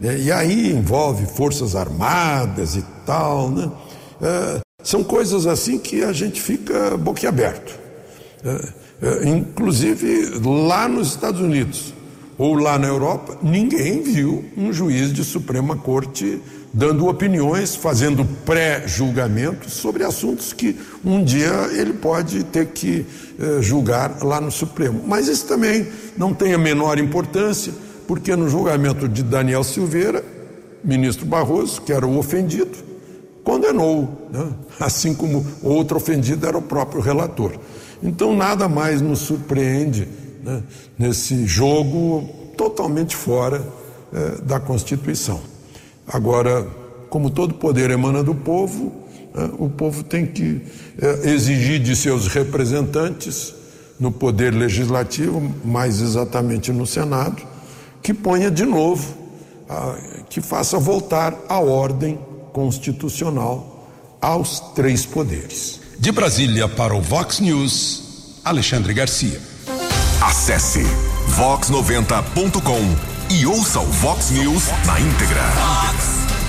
Né? 0.00 0.18
E 0.18 0.30
aí 0.30 0.70
envolve 0.70 1.26
forças 1.26 1.74
armadas 1.74 2.76
e 2.76 2.84
tal, 3.04 3.50
né? 3.50 3.70
É, 4.20 4.60
são 4.82 5.02
coisas 5.02 5.46
assim 5.46 5.78
que 5.78 6.04
a 6.04 6.12
gente 6.12 6.40
fica 6.40 6.96
boquiaberto. 6.96 7.76
É, 9.00 9.24
é, 9.24 9.28
inclusive 9.28 10.40
lá 10.44 10.88
nos 10.88 11.08
Estados 11.08 11.40
Unidos 11.40 11.92
ou 12.38 12.54
lá 12.54 12.78
na 12.78 12.86
Europa, 12.86 13.38
ninguém 13.42 14.02
viu 14.02 14.44
um 14.56 14.72
juiz 14.72 15.12
de 15.12 15.24
Suprema 15.24 15.76
Corte 15.76 16.40
dando 16.72 17.08
opiniões, 17.08 17.74
fazendo 17.74 18.26
pré-julgamento 18.44 19.70
sobre 19.70 20.04
assuntos 20.04 20.52
que 20.52 20.78
um 21.02 21.24
dia 21.24 21.70
ele 21.72 21.94
pode 21.94 22.44
ter 22.44 22.66
que 22.66 23.06
eh, 23.38 23.62
julgar 23.62 24.22
lá 24.22 24.38
no 24.42 24.50
Supremo. 24.50 25.02
Mas 25.06 25.28
isso 25.28 25.46
também 25.46 25.88
não 26.18 26.34
tem 26.34 26.52
a 26.52 26.58
menor 26.58 26.98
importância 26.98 27.72
porque 28.06 28.36
no 28.36 28.48
julgamento 28.48 29.08
de 29.08 29.22
Daniel 29.22 29.64
Silveira, 29.64 30.22
ministro 30.84 31.24
Barroso, 31.24 31.80
que 31.80 31.92
era 31.92 32.06
o 32.06 32.18
ofendido, 32.18 32.76
condenou, 33.42 34.28
né? 34.30 34.46
assim 34.78 35.14
como 35.14 35.46
outro 35.62 35.96
ofendido 35.96 36.46
era 36.46 36.58
o 36.58 36.62
próprio 36.62 37.00
relator. 37.00 37.52
Então 38.02 38.36
nada 38.36 38.68
mais 38.68 39.00
nos 39.00 39.20
surpreende 39.20 40.08
né? 40.42 40.62
nesse 40.98 41.46
jogo 41.46 42.28
totalmente 42.56 43.14
fora 43.14 43.62
eh, 44.12 44.42
da 44.42 44.58
Constituição. 44.60 45.40
Agora, 46.06 46.66
como 47.10 47.28
todo 47.28 47.54
poder 47.54 47.90
emana 47.90 48.22
do 48.22 48.34
povo, 48.34 48.92
eh, 49.34 49.50
o 49.58 49.68
povo 49.68 50.04
tem 50.04 50.24
que 50.24 50.62
eh, 51.00 51.30
exigir 51.30 51.80
de 51.80 51.96
seus 51.96 52.28
representantes 52.28 53.54
no 53.98 54.12
poder 54.12 54.54
legislativo, 54.54 55.42
mais 55.64 56.00
exatamente 56.00 56.72
no 56.72 56.86
Senado, 56.86 57.42
que 58.02 58.14
ponha 58.14 58.50
de 58.50 58.64
novo, 58.64 59.26
que 60.28 60.40
faça 60.40 60.78
voltar 60.78 61.34
a 61.48 61.58
ordem 61.58 62.18
constitucional 62.52 63.88
aos 64.20 64.60
três 64.74 65.04
poderes. 65.06 65.80
De 65.98 66.12
Brasília 66.12 66.68
para 66.68 66.94
o 66.94 67.00
Vox 67.00 67.40
News, 67.40 68.02
Alexandre 68.44 68.92
Garcia. 68.92 69.40
Acesse 70.20 70.82
vox90.com 71.36 73.34
e 73.34 73.46
ouça 73.46 73.80
o 73.80 73.86
Vox 73.86 74.30
News 74.30 74.64
na 74.84 75.00
íntegra. 75.00 75.42
Vox 75.42 76.04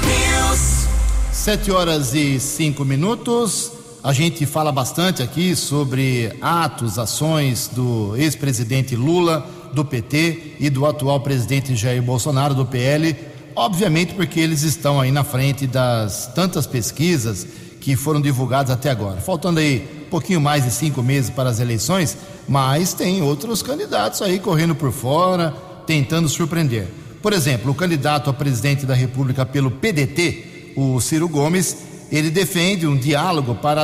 News. 0.06 0.88
Sete 1.32 1.72
horas 1.72 2.14
e 2.14 2.40
cinco 2.40 2.84
minutos. 2.84 3.72
A 4.04 4.12
gente 4.12 4.46
fala 4.46 4.72
bastante 4.72 5.24
aqui 5.24 5.56
sobre 5.56 6.36
atos, 6.42 7.00
ações 7.00 7.70
do 7.74 8.16
ex-presidente 8.18 8.96
Lula 8.96 9.50
do 9.74 9.84
PT 9.86 10.58
e 10.60 10.70
do 10.70 10.86
atual 10.86 11.22
presidente 11.22 11.76
Jair 11.76 12.02
Bolsonaro, 12.02 12.54
do 12.54 12.66
PL, 12.66 13.16
obviamente 13.56 14.14
porque 14.14 14.40
eles 14.40 14.62
estão 14.64 15.00
aí 15.00 15.12
na 15.12 15.24
frente 15.24 15.66
das 15.66 16.28
tantas 16.34 16.68
pesquisas 16.68 17.48
que 17.88 17.96
foram 17.96 18.20
divulgadas 18.20 18.70
até 18.70 18.90
agora. 18.90 19.22
Faltando 19.22 19.62
aí 19.62 20.04
um 20.08 20.10
pouquinho 20.10 20.42
mais 20.42 20.66
de 20.66 20.72
cinco 20.72 21.02
meses 21.02 21.30
para 21.30 21.50
as 21.50 21.62
eleições, 21.62 22.18
mas 22.46 22.94
tem 22.94 23.22
outros 23.22 23.64
candidatos 23.64 24.22
aí 24.22 24.40
correndo 24.40 24.76
por 24.76 24.92
fora, 24.92 25.54
tentando 25.86 26.28
surpreender. 26.28 26.90
Por 27.22 27.32
exemplo, 27.32 27.72
o 27.72 27.74
candidato 27.74 28.30
a 28.30 28.34
presidente 28.34 28.86
da 28.86 28.94
República 28.94 29.46
pelo 29.46 29.72
PDT, 29.72 30.74
o 30.76 31.00
Ciro 31.00 31.30
Gomes, 31.30 31.78
ele 32.12 32.30
defende 32.30 32.86
um 32.86 32.98
diálogo 32.98 33.56
para 33.56 33.84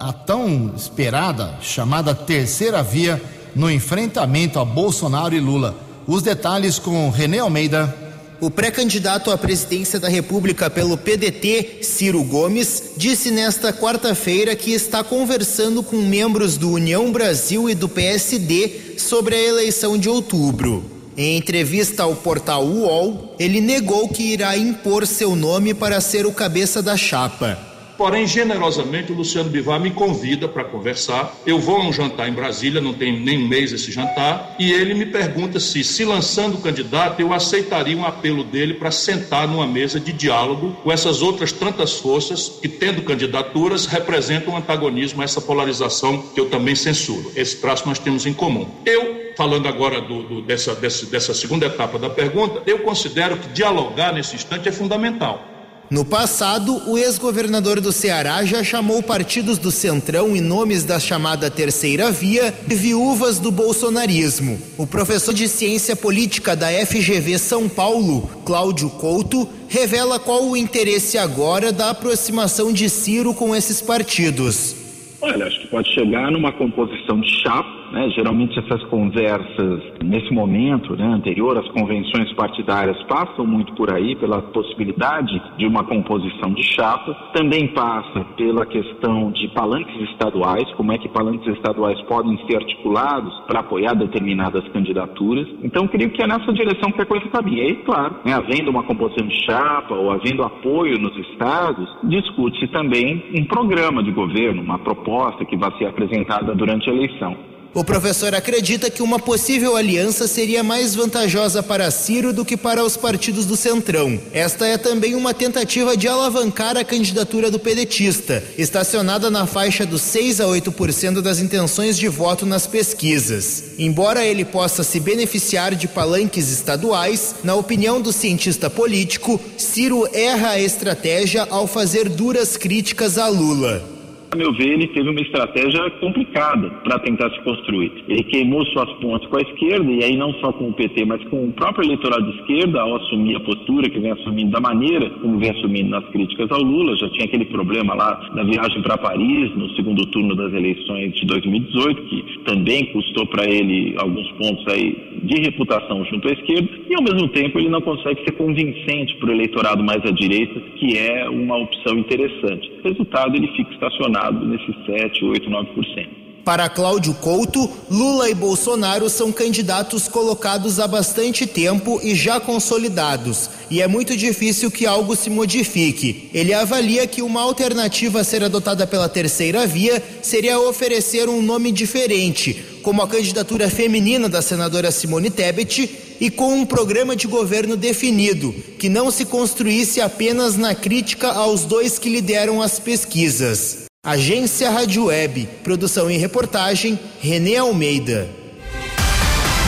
a 0.00 0.12
tão 0.12 0.72
esperada, 0.76 1.56
chamada 1.60 2.12
terceira 2.12 2.82
via 2.82 3.22
no 3.54 3.70
enfrentamento 3.70 4.58
a 4.58 4.64
Bolsonaro 4.64 5.32
e 5.32 5.38
Lula. 5.38 5.76
Os 6.08 6.22
detalhes 6.22 6.80
com 6.80 7.08
René 7.08 7.38
Almeida. 7.38 8.03
O 8.40 8.50
pré-candidato 8.50 9.30
à 9.30 9.38
presidência 9.38 9.98
da 10.00 10.08
República 10.08 10.68
pelo 10.68 10.98
PDT, 10.98 11.78
Ciro 11.82 12.22
Gomes, 12.24 12.92
disse 12.96 13.30
nesta 13.30 13.72
quarta-feira 13.72 14.56
que 14.56 14.72
está 14.72 15.04
conversando 15.04 15.82
com 15.82 15.96
membros 15.96 16.56
do 16.56 16.70
União 16.72 17.10
Brasil 17.12 17.70
e 17.70 17.74
do 17.74 17.88
PSD 17.88 18.96
sobre 18.98 19.36
a 19.36 19.42
eleição 19.42 19.96
de 19.96 20.08
outubro. 20.08 20.84
Em 21.16 21.36
entrevista 21.36 22.02
ao 22.02 22.16
portal 22.16 22.66
UOL, 22.66 23.36
ele 23.38 23.60
negou 23.60 24.08
que 24.08 24.32
irá 24.32 24.56
impor 24.58 25.06
seu 25.06 25.36
nome 25.36 25.72
para 25.72 26.00
ser 26.00 26.26
o 26.26 26.32
cabeça 26.32 26.82
da 26.82 26.96
chapa. 26.96 27.73
Porém, 27.96 28.26
generosamente, 28.26 29.12
o 29.12 29.14
Luciano 29.14 29.48
Bivar 29.48 29.80
me 29.80 29.90
convida 29.90 30.48
para 30.48 30.64
conversar. 30.64 31.34
Eu 31.46 31.58
vou 31.58 31.76
a 31.76 31.84
um 31.84 31.92
jantar 31.92 32.28
em 32.28 32.32
Brasília, 32.32 32.80
não 32.80 32.92
tem 32.92 33.20
nem 33.20 33.38
um 33.38 33.48
mês 33.48 33.72
esse 33.72 33.92
jantar, 33.92 34.56
e 34.58 34.72
ele 34.72 34.94
me 34.94 35.06
pergunta 35.06 35.60
se, 35.60 35.84
se 35.84 36.04
lançando 36.04 36.58
candidato, 36.58 37.20
eu 37.20 37.32
aceitaria 37.32 37.96
um 37.96 38.04
apelo 38.04 38.42
dele 38.42 38.74
para 38.74 38.90
sentar 38.90 39.46
numa 39.46 39.66
mesa 39.66 40.00
de 40.00 40.12
diálogo 40.12 40.76
com 40.82 40.90
essas 40.90 41.22
outras 41.22 41.52
tantas 41.52 41.94
forças 41.94 42.58
que, 42.60 42.68
tendo 42.68 43.02
candidaturas, 43.02 43.86
representam 43.86 44.54
um 44.54 44.56
antagonismo 44.56 45.22
a 45.22 45.24
essa 45.24 45.40
polarização 45.40 46.22
que 46.34 46.40
eu 46.40 46.50
também 46.50 46.74
censuro. 46.74 47.30
Esse 47.36 47.56
traço 47.60 47.86
nós 47.86 47.98
temos 47.98 48.26
em 48.26 48.32
comum. 48.32 48.68
Eu 48.84 49.24
falando 49.36 49.66
agora 49.66 50.00
do, 50.00 50.22
do, 50.22 50.42
dessa, 50.42 50.74
dessa, 50.74 51.06
dessa 51.06 51.34
segunda 51.34 51.66
etapa 51.66 51.98
da 51.98 52.08
pergunta, 52.08 52.62
eu 52.66 52.80
considero 52.80 53.36
que 53.36 53.48
dialogar 53.48 54.12
nesse 54.12 54.36
instante 54.36 54.68
é 54.68 54.72
fundamental. 54.72 55.53
No 55.90 56.04
passado, 56.04 56.82
o 56.90 56.96
ex-governador 56.96 57.78
do 57.78 57.92
Ceará 57.92 58.42
já 58.44 58.64
chamou 58.64 59.02
partidos 59.02 59.58
do 59.58 59.70
Centrão 59.70 60.34
e 60.34 60.40
nomes 60.40 60.82
da 60.82 60.98
chamada 60.98 61.50
Terceira 61.50 62.10
Via 62.10 62.54
de 62.66 62.74
viúvas 62.74 63.38
do 63.38 63.50
bolsonarismo. 63.50 64.58
O 64.78 64.86
professor 64.86 65.34
de 65.34 65.46
Ciência 65.46 65.94
Política 65.94 66.56
da 66.56 66.68
FGV 66.68 67.38
São 67.38 67.68
Paulo, 67.68 68.30
Cláudio 68.46 68.88
Couto, 68.88 69.46
revela 69.68 70.18
qual 70.18 70.48
o 70.48 70.56
interesse 70.56 71.18
agora 71.18 71.70
da 71.70 71.90
aproximação 71.90 72.72
de 72.72 72.88
Ciro 72.88 73.34
com 73.34 73.54
esses 73.54 73.82
partidos. 73.82 74.74
Olha, 75.20 75.46
acho 75.46 75.60
que 75.60 75.66
pode 75.68 75.92
chegar 75.92 76.30
numa 76.30 76.52
composição 76.52 77.20
de 77.20 77.42
chapa 77.42 77.83
né? 77.92 78.08
Geralmente 78.10 78.58
essas 78.58 78.82
conversas, 78.84 79.82
nesse 80.02 80.32
momento 80.32 80.96
né, 80.96 81.06
anterior 81.06 81.56
às 81.58 81.68
convenções 81.68 82.32
partidárias, 82.32 83.00
passam 83.04 83.46
muito 83.46 83.72
por 83.74 83.92
aí, 83.92 84.16
pela 84.16 84.42
possibilidade 84.42 85.40
de 85.56 85.66
uma 85.66 85.84
composição 85.84 86.52
de 86.52 86.62
chapa. 86.62 87.14
Também 87.32 87.68
passa 87.68 88.24
pela 88.36 88.66
questão 88.66 89.30
de 89.30 89.48
palanques 89.48 90.00
estaduais, 90.10 90.70
como 90.72 90.92
é 90.92 90.98
que 90.98 91.08
palanques 91.08 91.46
estaduais 91.54 92.00
podem 92.02 92.36
ser 92.46 92.56
articulados 92.56 93.32
para 93.46 93.60
apoiar 93.60 93.94
determinadas 93.94 94.66
candidaturas. 94.68 95.46
Então, 95.62 95.86
creio 95.86 96.10
que 96.10 96.22
é 96.22 96.26
nessa 96.26 96.52
direção 96.52 96.90
que 96.92 97.02
a 97.02 97.06
coisa 97.06 97.28
caminha. 97.28 97.64
E, 97.64 97.76
claro, 97.76 98.16
né, 98.24 98.32
havendo 98.34 98.70
uma 98.70 98.82
composição 98.82 99.26
de 99.26 99.44
chapa 99.44 99.94
ou 99.94 100.10
havendo 100.10 100.42
apoio 100.42 100.98
nos 100.98 101.16
estados, 101.16 101.88
discute-se 102.04 102.68
também 102.68 103.24
um 103.38 103.44
programa 103.44 104.02
de 104.02 104.10
governo, 104.10 104.62
uma 104.62 104.78
proposta 104.78 105.44
que 105.44 105.56
vai 105.56 105.70
ser 105.78 105.86
apresentada 105.86 106.54
durante 106.54 106.88
a 106.88 106.92
eleição. 106.92 107.53
O 107.74 107.82
professor 107.82 108.32
acredita 108.36 108.88
que 108.88 109.02
uma 109.02 109.18
possível 109.18 109.76
aliança 109.76 110.28
seria 110.28 110.62
mais 110.62 110.94
vantajosa 110.94 111.60
para 111.60 111.90
Ciro 111.90 112.32
do 112.32 112.44
que 112.44 112.56
para 112.56 112.84
os 112.84 112.96
partidos 112.96 113.46
do 113.46 113.56
Centrão. 113.56 114.20
Esta 114.32 114.64
é 114.64 114.78
também 114.78 115.16
uma 115.16 115.34
tentativa 115.34 115.96
de 115.96 116.06
alavancar 116.06 116.76
a 116.76 116.84
candidatura 116.84 117.50
do 117.50 117.58
pedetista, 117.58 118.44
estacionada 118.56 119.28
na 119.28 119.44
faixa 119.44 119.84
dos 119.84 120.02
6 120.02 120.40
a 120.40 120.44
8% 120.44 121.20
das 121.20 121.40
intenções 121.40 121.98
de 121.98 122.06
voto 122.06 122.46
nas 122.46 122.64
pesquisas. 122.64 123.64
Embora 123.76 124.24
ele 124.24 124.44
possa 124.44 124.84
se 124.84 125.00
beneficiar 125.00 125.74
de 125.74 125.88
palanques 125.88 126.52
estaduais, 126.52 127.34
na 127.42 127.56
opinião 127.56 128.00
do 128.00 128.12
cientista 128.12 128.70
político, 128.70 129.40
Ciro 129.58 130.08
erra 130.12 130.50
a 130.50 130.60
estratégia 130.60 131.44
ao 131.50 131.66
fazer 131.66 132.08
duras 132.08 132.56
críticas 132.56 133.18
a 133.18 133.26
Lula 133.26 133.93
a 134.34 134.36
meu 134.36 134.52
ver, 134.52 134.72
ele 134.72 134.88
teve 134.88 135.08
uma 135.08 135.20
estratégia 135.20 135.88
complicada 136.00 136.68
para 136.82 136.98
tentar 136.98 137.30
se 137.30 137.40
construir. 137.42 137.92
Ele 138.08 138.24
queimou 138.24 138.66
suas 138.66 138.92
pontes 138.94 139.28
com 139.28 139.36
a 139.36 139.42
esquerda, 139.42 139.90
e 139.90 140.02
aí 140.02 140.16
não 140.16 140.32
só 140.34 140.52
com 140.52 140.68
o 140.68 140.72
PT, 140.72 141.04
mas 141.04 141.22
com 141.28 141.44
o 141.44 141.52
próprio 141.52 141.86
eleitorado 141.86 142.30
de 142.30 142.40
esquerda, 142.40 142.80
ao 142.80 142.96
assumir 142.96 143.36
a 143.36 143.40
postura 143.40 143.88
que 143.88 144.00
vem 144.00 144.10
assumindo 144.10 144.50
da 144.50 144.60
maneira 144.60 145.08
como 145.20 145.38
vem 145.38 145.50
assumindo 145.50 145.90
nas 145.90 146.04
críticas 146.06 146.50
ao 146.50 146.60
Lula. 146.60 146.96
Já 146.96 147.08
tinha 147.10 147.26
aquele 147.26 147.44
problema 147.44 147.94
lá 147.94 148.28
na 148.34 148.42
viagem 148.42 148.82
para 148.82 148.98
Paris, 148.98 149.54
no 149.54 149.70
segundo 149.76 150.04
turno 150.06 150.34
das 150.34 150.52
eleições 150.52 151.14
de 151.14 151.26
2018, 151.26 152.02
que 152.02 152.38
também 152.44 152.86
custou 152.86 153.26
para 153.26 153.48
ele 153.48 153.94
alguns 153.98 154.30
pontos 154.32 154.66
aí 154.66 154.96
de 155.22 155.40
reputação 155.40 156.04
junto 156.06 156.28
à 156.28 156.32
esquerda, 156.32 156.68
e 156.90 156.94
ao 156.94 157.02
mesmo 157.02 157.28
tempo 157.28 157.58
ele 157.58 157.68
não 157.68 157.80
consegue 157.80 158.24
ser 158.24 158.32
convincente 158.32 159.14
para 159.16 159.28
o 159.28 159.32
eleitorado 159.32 159.82
mais 159.84 160.04
à 160.04 160.10
direita, 160.10 160.60
que 160.76 160.98
é 160.98 161.28
uma 161.28 161.56
opção 161.56 161.96
interessante. 161.96 162.70
Resultado, 162.82 163.36
ele 163.36 163.46
fica 163.48 163.72
estacionado 163.72 164.23
nesses 164.32 164.74
7, 164.86 165.24
8, 165.24 165.50
9%. 165.50 166.24
Para 166.44 166.68
Cláudio 166.68 167.14
Couto, 167.14 167.70
Lula 167.90 168.28
e 168.28 168.34
Bolsonaro 168.34 169.08
são 169.08 169.32
candidatos 169.32 170.08
colocados 170.08 170.78
há 170.78 170.86
bastante 170.86 171.46
tempo 171.46 171.98
e 172.02 172.14
já 172.14 172.38
consolidados, 172.38 173.48
e 173.70 173.80
é 173.80 173.88
muito 173.88 174.14
difícil 174.14 174.70
que 174.70 174.84
algo 174.84 175.16
se 175.16 175.30
modifique. 175.30 176.28
Ele 176.34 176.52
avalia 176.52 177.06
que 177.06 177.22
uma 177.22 177.40
alternativa 177.40 178.20
a 178.20 178.24
ser 178.24 178.44
adotada 178.44 178.86
pela 178.86 179.08
terceira 179.08 179.66
via 179.66 180.02
seria 180.20 180.60
oferecer 180.60 181.30
um 181.30 181.40
nome 181.40 181.72
diferente, 181.72 182.62
como 182.82 183.00
a 183.00 183.08
candidatura 183.08 183.70
feminina 183.70 184.28
da 184.28 184.42
senadora 184.42 184.90
Simone 184.90 185.30
Tebet, 185.30 185.90
e 186.20 186.30
com 186.30 186.54
um 186.54 186.66
programa 186.66 187.16
de 187.16 187.26
governo 187.26 187.74
definido, 187.74 188.54
que 188.78 188.90
não 188.90 189.10
se 189.10 189.24
construísse 189.24 190.00
apenas 190.00 190.56
na 190.58 190.74
crítica 190.74 191.32
aos 191.32 191.64
dois 191.64 191.98
que 191.98 192.10
lideram 192.10 192.60
as 192.60 192.78
pesquisas. 192.78 193.83
Agência 194.04 194.68
Rádio 194.68 195.06
Web, 195.06 195.48
produção 195.62 196.10
e 196.10 196.18
reportagem, 196.18 197.00
Renê 197.20 197.56
Almeida. 197.56 198.28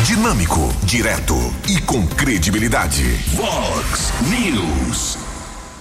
Dinâmico, 0.04 0.60
direto 0.82 1.34
e 1.66 1.80
com 1.80 2.06
credibilidade. 2.06 3.02
Vox 3.32 4.12
News. 4.28 5.16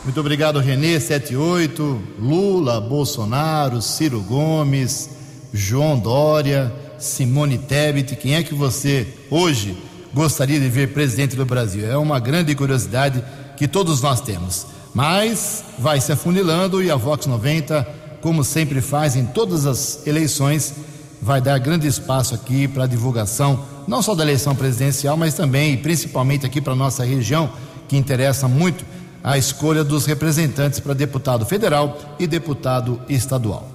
Muito 0.06 0.18
obrigado, 0.22 0.60
Renê 0.60 0.98
78, 0.98 2.02
Lula, 2.18 2.80
Bolsonaro, 2.80 3.82
Ciro 3.82 4.22
Gomes, 4.22 5.10
João 5.54 6.00
Dória, 6.00 6.74
Simone 6.98 7.58
Tebet. 7.58 8.16
Quem 8.16 8.36
é 8.36 8.44
que 8.44 8.56
você 8.56 9.06
hoje 9.30 9.78
gostaria 10.14 10.62
de 10.62 10.70
ver 10.70 10.94
presidente 10.94 11.36
do 11.36 11.46
Brasil? 11.46 11.92
É 11.92 11.98
uma 11.98 12.22
grande 12.22 12.56
curiosidade 12.56 13.22
que 13.58 13.68
todos 13.68 14.02
nós 14.02 14.22
temos. 14.22 14.66
Mas 14.94 15.62
vai 15.78 16.00
se 16.00 16.14
afunilando 16.14 16.82
e 16.82 16.90
a 16.90 16.96
Vox 16.96 17.26
90 17.26 18.05
como 18.26 18.44
sempre 18.44 18.82
faz 18.82 19.16
em 19.16 19.24
todas 19.24 19.68
as 19.68 20.08
eleições, 20.08 20.74
vai 21.22 21.40
dar 21.40 21.60
grande 21.60 21.86
espaço 21.86 22.34
aqui 22.34 22.68
para 22.68 22.86
a 22.86 22.88
divulgação, 22.88 23.64
não 23.88 24.02
só 24.02 24.16
da 24.16 24.24
eleição 24.24 24.56
presidencial, 24.56 25.16
mas 25.16 25.36
também 25.36 25.74
e 25.74 25.78
principalmente 25.78 26.44
aqui 26.44 26.60
para 26.60 26.74
a 26.74 26.76
nossa 26.76 27.06
região, 27.06 27.52
que 27.88 27.96
interessa 27.96 28.48
muito 28.48 28.84
a 29.24 29.38
escolha 29.38 29.84
dos 29.84 30.08
representantes 30.08 30.80
para 30.80 30.96
deputado 30.96 31.46
federal 31.46 32.00
e 32.18 32.26
deputado 32.26 33.00
estadual. 33.08 33.70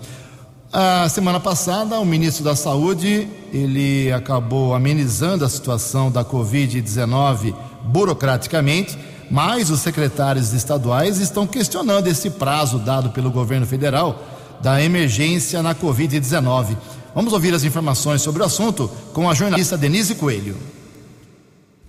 A 0.72 1.09
semana 1.09 1.38
passada, 1.38 2.01
o 2.01 2.05
ministro 2.05 2.42
da 2.42 2.57
Saúde, 2.57 3.28
ele 3.53 4.11
acabou 4.11 4.74
amenizando 4.74 5.44
a 5.44 5.48
situação 5.48 6.11
da 6.11 6.24
COVID-19 6.24 7.55
burocraticamente, 7.84 8.98
mas 9.30 9.70
os 9.70 9.78
secretários 9.78 10.53
estaduais 10.53 11.20
estão 11.20 11.46
questionando 11.46 12.09
esse 12.09 12.30
prazo 12.30 12.80
dado 12.80 13.11
pelo 13.11 13.30
governo 13.30 13.64
federal 13.64 14.20
da 14.61 14.83
emergência 14.83 15.63
na 15.63 15.75
Covid-19. 15.75 16.77
Vamos 17.15 17.33
ouvir 17.33 17.55
as 17.55 17.65
informações 17.65 18.23
sobre 18.23 18.43
o 18.43 18.45
assunto 18.45 18.91
com 19.13 19.29
a 19.29 19.35
jornalista 19.35 19.77
Denise 19.77 20.15
Coelho. 20.15 20.57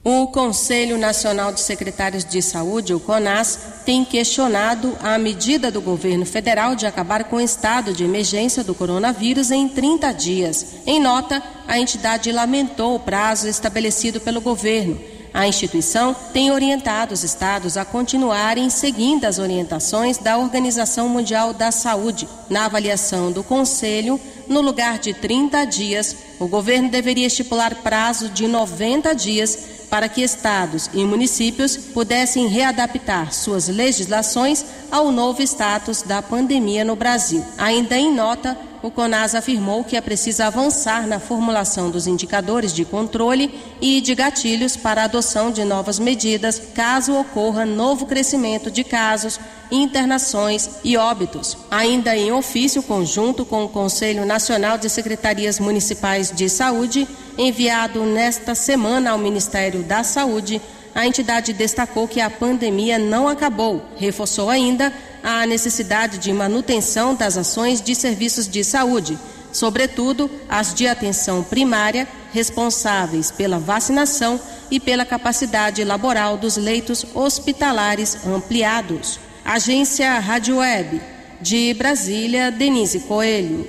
O 0.04 0.28
Conselho 0.28 0.98
Nacional 0.98 1.54
de 1.54 1.60
Secretários 1.60 2.26
de 2.26 2.42
Saúde, 2.42 2.92
o 2.92 3.00
CONAS, 3.00 3.84
tem 3.86 4.04
questionado 4.04 4.98
a 5.00 5.16
medida 5.20 5.70
do 5.70 5.80
governo 5.80 6.26
federal 6.26 6.74
de 6.74 6.88
acabar 6.88 7.26
com 7.26 7.36
o 7.36 7.42
estado 7.42 7.94
de 7.94 8.04
emergência 8.04 8.64
do 8.64 8.74
coronavírus 8.74 9.52
em 9.52 9.70
30 9.70 10.12
dias. 10.14 10.66
Em 10.88 11.00
nota, 11.00 11.44
a 11.68 11.78
entidade 11.78 12.32
lamentou 12.32 12.96
o 12.96 13.00
prazo 13.00 13.48
estabelecido 13.48 14.20
pelo 14.20 14.42
governo 14.42 15.11
a 15.34 15.48
instituição 15.48 16.14
tem 16.34 16.52
orientado 16.52 17.14
os 17.14 17.24
estados 17.24 17.78
a 17.78 17.86
continuarem 17.86 18.70
seguindo 18.70 19.26
as 19.26 19.40
orientações 19.40 20.18
da 20.18 20.38
Organização 20.38 21.08
Mundial 21.08 21.54
da 21.54 21.72
Saúde. 21.72 22.28
Na 22.50 22.66
avaliação 22.66 23.32
do 23.32 23.44
Conselho, 23.44 24.20
no 24.48 24.60
lugar 24.60 25.00
de 25.00 25.14
30 25.14 25.64
dias, 25.66 26.16
o 26.38 26.48
governo 26.48 26.90
deveria 26.90 27.28
estipular 27.28 27.76
prazo 27.76 28.28
de 28.30 28.48
90 28.48 29.14
dias 29.14 29.58
para 29.90 30.10
que 30.10 30.22
estados 30.22 30.90
e 30.94 31.04
municípios 31.04 31.78
pudessem 31.78 32.48
readaptar 32.48 33.34
suas 33.34 33.68
legislações 33.68 34.66
ao 34.90 35.12
novo 35.12 35.42
status 35.42 36.02
da 36.02 36.22
pandemia 36.22 36.84
no 36.84 36.96
Brasil. 36.96 37.44
Ainda 37.58 37.98
em 37.98 38.14
nota, 38.14 38.58
o 38.82 38.90
CONAS 38.90 39.36
afirmou 39.36 39.84
que 39.84 39.96
é 39.96 40.02
preciso 40.02 40.44
avançar 40.44 41.06
na 41.06 41.20
formulação 41.20 41.92
dos 41.92 42.08
indicadores 42.08 42.74
de 42.74 42.84
controle 42.84 43.54
e 43.80 44.02
de 44.02 44.16
gatilhos 44.16 44.76
para 44.76 45.02
a 45.02 45.06
adoção 45.06 45.52
de 45.52 45.64
novas 45.64 46.00
medidas 46.00 46.62
caso 46.74 47.16
ocorra 47.16 47.66
novo 47.66 48.06
crescimento 48.06 48.72
de 48.72 48.84
casos, 48.84 49.40
internações 49.72 50.70
e 50.84 50.98
óbitos. 50.98 51.58
Ainda 51.70 52.18
em 52.18 52.32
ofício 52.32 52.82
conjunto 52.82 53.46
com 53.46 53.64
o 53.64 53.70
Conselho 53.70 54.26
Nacional 54.26 54.78
de 54.78 54.90
Secretarias 54.90 55.60
Municipais 55.60 56.32
de 56.32 56.50
Saúde, 56.50 57.08
enviado 57.38 58.04
nesta 58.04 58.56
semana 58.56 59.12
ao 59.12 59.18
Ministério 59.18 59.84
da 59.84 60.04
Saúde, 60.04 60.62
a 60.94 61.06
entidade 61.06 61.54
destacou 61.54 62.08
que 62.08 62.20
a 62.20 62.30
pandemia 62.30 62.98
não 62.98 63.28
acabou. 63.28 63.86
Reforçou 63.98 64.50
ainda 64.50 64.94
a 65.24 65.46
necessidade 65.46 66.18
de 66.18 66.34
manutenção 66.34 67.16
das 67.16 67.38
ações 67.38 67.82
de 67.82 67.96
serviços 67.96 68.48
de 68.48 68.64
saúde, 68.64 69.18
sobretudo 69.52 70.30
as 70.50 70.74
de 70.74 70.88
atenção 70.88 71.44
primária, 71.44 72.08
responsáveis 72.34 73.32
pela 73.32 73.60
vacinação 73.60 74.40
e 74.70 74.80
pela 74.80 75.06
capacidade 75.06 75.84
laboral 75.84 76.38
dos 76.38 76.58
leitos 76.58 77.06
hospitalares 77.14 78.26
ampliados. 78.26 79.20
Agência 79.44 80.20
Rádio 80.20 80.58
Web. 80.58 81.02
De 81.42 81.74
Brasília, 81.74 82.52
Denise 82.52 83.00
Coelho. 83.00 83.68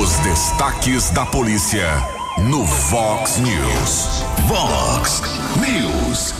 Os 0.00 0.16
destaques 0.20 1.10
da 1.10 1.26
polícia 1.26 1.88
no 2.38 2.64
Vox 2.64 3.38
News. 3.38 4.31
Vox 4.46 5.22
News. 5.60 6.34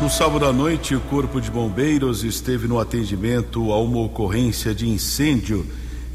No 0.00 0.08
sábado 0.08 0.46
à 0.46 0.52
noite, 0.52 0.94
o 0.94 1.00
Corpo 1.00 1.40
de 1.40 1.50
Bombeiros 1.50 2.24
esteve 2.24 2.66
no 2.66 2.80
atendimento 2.80 3.72
a 3.72 3.80
uma 3.80 4.00
ocorrência 4.00 4.74
de 4.74 4.88
incêndio 4.88 5.66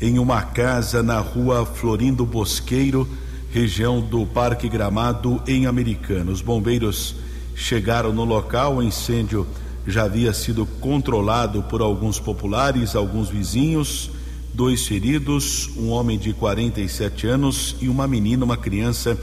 em 0.01 0.17
uma 0.17 0.41
casa 0.41 1.03
na 1.03 1.19
rua 1.19 1.65
Florindo 1.65 2.25
Bosqueiro, 2.25 3.07
região 3.51 4.01
do 4.01 4.25
Parque 4.25 4.67
Gramado, 4.67 5.41
em 5.47 5.65
Americana. 5.65 6.31
Os 6.31 6.41
bombeiros 6.41 7.15
chegaram 7.55 8.11
no 8.11 8.25
local, 8.25 8.77
o 8.77 8.83
incêndio 8.83 9.45
já 9.85 10.03
havia 10.03 10.33
sido 10.33 10.65
controlado 10.79 11.63
por 11.63 11.81
alguns 11.81 12.19
populares, 12.19 12.95
alguns 12.95 13.29
vizinhos, 13.29 14.09
dois 14.53 14.87
feridos, 14.87 15.69
um 15.77 15.89
homem 15.89 16.17
de 16.17 16.33
47 16.33 17.27
anos 17.27 17.75
e 17.79 17.87
uma 17.87 18.07
menina, 18.07 18.43
uma 18.43 18.57
criança 18.57 19.17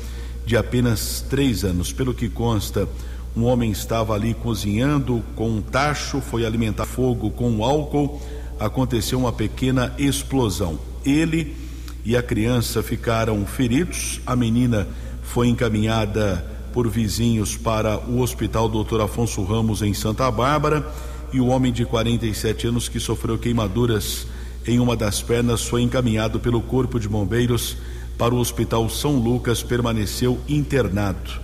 apenas 0.56 1.24
três 1.28 1.64
anos. 1.64 1.92
Pelo 1.92 2.12
que 2.12 2.28
consta, 2.28 2.88
um 3.36 3.44
homem 3.44 3.70
estava 3.70 4.14
ali 4.14 4.34
cozinhando 4.34 5.22
com 5.34 5.48
um 5.48 5.62
tacho, 5.62 6.20
foi 6.20 6.44
alimentar 6.44 6.86
fogo 6.86 7.30
com 7.30 7.64
álcool, 7.64 8.20
aconteceu 8.60 9.18
uma 9.18 9.32
pequena 9.32 9.94
explosão. 9.98 10.78
Ele 11.04 11.56
e 12.04 12.16
a 12.16 12.22
criança 12.22 12.82
ficaram 12.82 13.44
feridos, 13.46 14.20
a 14.26 14.36
menina 14.36 14.86
foi 15.22 15.48
encaminhada 15.48 16.44
por 16.72 16.88
vizinhos 16.88 17.56
para 17.56 17.98
o 17.98 18.20
Hospital 18.20 18.68
Dr. 18.68 19.00
Afonso 19.00 19.42
Ramos 19.42 19.80
em 19.80 19.94
Santa 19.94 20.30
Bárbara 20.30 20.86
e 21.32 21.40
o 21.40 21.46
homem 21.46 21.72
de 21.72 21.84
47 21.84 22.66
anos 22.66 22.88
que 22.88 23.00
sofreu 23.00 23.38
queimaduras 23.38 24.26
em 24.66 24.78
uma 24.78 24.96
das 24.96 25.22
pernas 25.22 25.64
foi 25.64 25.82
encaminhado 25.82 26.40
pelo 26.40 26.60
Corpo 26.60 26.98
de 26.98 27.08
Bombeiros 27.08 27.76
para 28.16 28.34
o 28.34 28.38
Hospital 28.38 28.88
São 28.88 29.16
Lucas, 29.16 29.62
permaneceu 29.62 30.38
internado. 30.48 31.42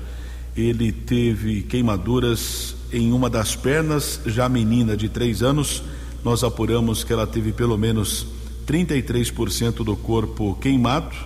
Ele 0.56 0.92
teve 0.92 1.62
queimaduras 1.62 2.74
em 2.92 3.12
uma 3.12 3.30
das 3.30 3.54
pernas, 3.54 4.20
já 4.26 4.48
menina 4.48 4.96
de 4.96 5.08
três 5.08 5.42
anos, 5.42 5.82
nós 6.24 6.44
apuramos 6.44 7.04
que 7.04 7.12
ela 7.12 7.26
teve 7.26 7.52
pelo 7.52 7.78
menos 7.78 8.26
33% 8.66 9.84
do 9.84 9.96
corpo 9.96 10.54
queimado. 10.60 11.16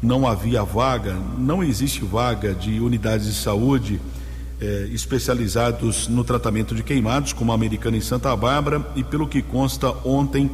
Não 0.00 0.26
havia 0.26 0.62
vaga, 0.62 1.16
não 1.36 1.62
existe 1.62 2.04
vaga 2.04 2.54
de 2.54 2.78
unidades 2.78 3.26
de 3.26 3.34
saúde 3.34 4.00
eh, 4.60 4.88
especializados 4.92 6.06
no 6.06 6.22
tratamento 6.22 6.74
de 6.74 6.82
queimados, 6.82 7.32
como 7.32 7.50
a 7.50 7.54
americana 7.54 7.96
em 7.96 8.00
Santa 8.00 8.34
Bárbara, 8.36 8.86
e 8.94 9.02
pelo 9.02 9.26
que 9.26 9.42
consta, 9.42 9.90
ontem 10.04 10.50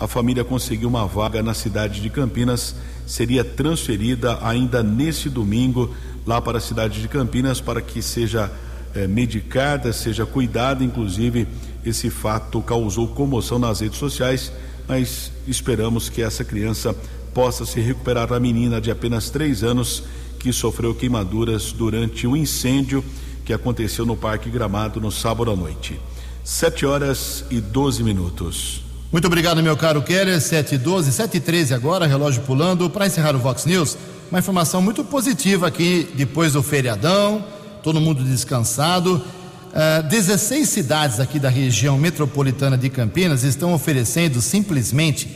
a 0.00 0.06
família 0.06 0.44
conseguiu 0.44 0.88
uma 0.88 1.06
vaga 1.06 1.42
na 1.42 1.54
cidade 1.54 2.00
de 2.00 2.08
Campinas, 2.08 2.74
seria 3.06 3.42
transferida 3.42 4.38
ainda 4.42 4.82
nesse 4.82 5.28
domingo 5.28 5.94
lá 6.26 6.40
para 6.40 6.58
a 6.58 6.60
cidade 6.60 7.00
de 7.00 7.08
Campinas 7.08 7.60
para 7.60 7.80
que 7.80 8.00
seja 8.00 8.50
eh, 8.94 9.06
medicada, 9.06 9.92
seja 9.92 10.24
cuidada, 10.24 10.84
inclusive 10.84 11.48
esse 11.84 12.10
fato 12.10 12.60
causou 12.60 13.08
comoção 13.08 13.58
nas 13.58 13.80
redes 13.80 13.98
sociais, 13.98 14.52
mas 14.86 15.32
esperamos 15.46 16.08
que 16.08 16.22
essa 16.22 16.44
criança 16.44 16.94
possa 17.34 17.66
se 17.66 17.80
recuperar 17.80 18.32
a 18.32 18.40
menina 18.40 18.80
de 18.80 18.90
apenas 18.90 19.30
três 19.30 19.62
anos 19.62 20.04
que 20.38 20.52
sofreu 20.52 20.94
queimaduras 20.94 21.72
durante 21.72 22.26
o 22.26 22.36
incêndio 22.36 23.04
que 23.44 23.52
aconteceu 23.52 24.06
no 24.06 24.16
Parque 24.16 24.50
Gramado 24.50 25.00
no 25.00 25.10
sábado 25.10 25.50
à 25.50 25.56
noite. 25.56 25.98
Sete 26.44 26.86
horas 26.86 27.44
e 27.50 27.60
doze 27.60 28.02
minutos. 28.02 28.87
Muito 29.10 29.26
obrigado, 29.26 29.62
meu 29.62 29.74
caro 29.74 30.02
Keller. 30.02 30.38
7 30.38 30.74
e 30.74 30.78
12, 30.78 31.12
7 31.12 31.38
e 31.38 31.40
13 31.40 31.72
agora, 31.72 32.06
relógio 32.06 32.42
pulando. 32.42 32.90
Para 32.90 33.06
encerrar 33.06 33.34
o 33.34 33.38
Vox 33.38 33.64
News, 33.64 33.96
uma 34.30 34.38
informação 34.38 34.82
muito 34.82 35.02
positiva 35.02 35.66
aqui 35.66 36.10
depois 36.14 36.52
do 36.52 36.62
feriadão, 36.62 37.42
todo 37.82 38.02
mundo 38.02 38.22
descansado. 38.22 39.24
Uh, 39.68 40.02
16 40.08 40.68
cidades 40.68 41.20
aqui 41.20 41.38
da 41.38 41.48
região 41.48 41.96
metropolitana 41.96 42.76
de 42.76 42.90
Campinas 42.90 43.44
estão 43.44 43.72
oferecendo 43.72 44.42
simplesmente 44.42 45.26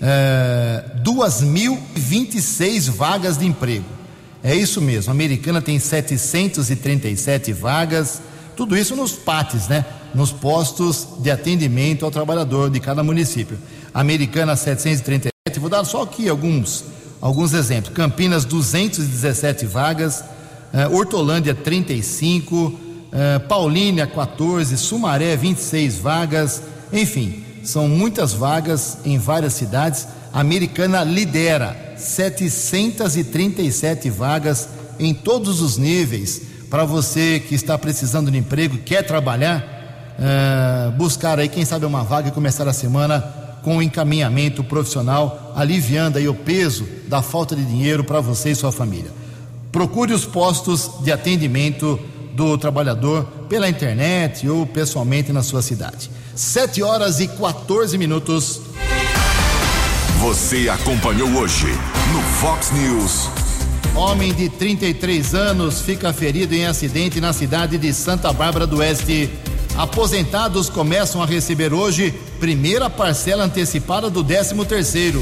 é, 0.00 0.84
2.026 1.04 2.90
vagas 2.90 3.38
de 3.38 3.46
emprego. 3.46 3.84
É 4.42 4.54
isso 4.54 4.80
mesmo, 4.80 5.10
a 5.10 5.14
americana 5.14 5.60
tem 5.60 5.78
737 5.78 7.52
vagas, 7.52 8.22
tudo 8.60 8.76
isso 8.76 8.94
nos 8.94 9.12
PATs, 9.12 9.68
né? 9.68 9.86
Nos 10.14 10.32
postos 10.32 11.08
de 11.20 11.30
atendimento 11.30 12.04
ao 12.04 12.10
trabalhador 12.10 12.68
de 12.68 12.78
cada 12.78 13.02
município. 13.02 13.56
Americana 13.94 14.54
737, 14.54 15.58
vou 15.58 15.70
dar 15.70 15.82
só 15.82 16.02
aqui 16.02 16.28
alguns, 16.28 16.84
alguns 17.22 17.54
exemplos. 17.54 17.94
Campinas 17.94 18.44
217 18.44 19.64
vagas, 19.64 20.22
é, 20.74 20.86
Hortolândia 20.86 21.54
35, 21.54 22.78
é, 23.10 23.38
Paulínia 23.38 24.06
14, 24.06 24.76
Sumaré 24.76 25.36
26 25.36 25.96
vagas, 25.96 26.62
enfim, 26.92 27.42
são 27.64 27.88
muitas 27.88 28.34
vagas 28.34 28.98
em 29.06 29.16
várias 29.16 29.54
cidades. 29.54 30.06
Americana 30.34 31.02
lidera 31.02 31.94
737 31.96 34.10
vagas 34.10 34.68
em 34.98 35.14
todos 35.14 35.62
os 35.62 35.78
níveis. 35.78 36.49
Para 36.70 36.84
você 36.84 37.40
que 37.40 37.54
está 37.56 37.76
precisando 37.76 38.30
de 38.30 38.38
emprego, 38.38 38.78
quer 38.78 39.04
trabalhar, 39.04 40.16
uh, 40.16 40.92
buscar 40.92 41.40
aí, 41.40 41.48
quem 41.48 41.64
sabe, 41.64 41.84
uma 41.84 42.04
vaga 42.04 42.28
e 42.28 42.30
começar 42.30 42.68
a 42.68 42.72
semana 42.72 43.20
com 43.64 43.78
um 43.78 43.82
encaminhamento 43.82 44.62
profissional, 44.62 45.52
aliviando 45.56 46.16
aí 46.16 46.28
o 46.28 46.34
peso 46.34 46.86
da 47.08 47.20
falta 47.22 47.56
de 47.56 47.64
dinheiro 47.64 48.04
para 48.04 48.20
você 48.20 48.52
e 48.52 48.54
sua 48.54 48.70
família. 48.70 49.10
Procure 49.72 50.12
os 50.12 50.24
postos 50.24 50.88
de 51.02 51.10
atendimento 51.10 51.98
do 52.34 52.56
trabalhador 52.56 53.24
pela 53.48 53.68
internet 53.68 54.48
ou 54.48 54.64
pessoalmente 54.64 55.32
na 55.32 55.42
sua 55.42 55.62
cidade. 55.62 56.08
7 56.36 56.84
horas 56.84 57.18
e 57.18 57.26
14 57.26 57.98
minutos. 57.98 58.60
Você 60.20 60.68
acompanhou 60.68 61.28
hoje 61.30 61.66
no 62.12 62.22
Fox 62.22 62.70
News. 62.70 63.39
Homem 63.94 64.32
de 64.32 64.48
33 64.48 65.34
anos 65.34 65.80
fica 65.80 66.12
ferido 66.12 66.54
em 66.54 66.64
acidente 66.64 67.20
na 67.20 67.32
cidade 67.32 67.76
de 67.76 67.92
Santa 67.92 68.32
Bárbara 68.32 68.66
do 68.66 68.78
Oeste. 68.78 69.28
Aposentados 69.76 70.68
começam 70.68 71.22
a 71.22 71.26
receber 71.26 71.72
hoje 71.72 72.14
primeira 72.38 72.88
parcela 72.88 73.44
antecipada 73.44 74.08
do 74.08 74.22
13 74.22 74.54
terceiro. 74.64 75.20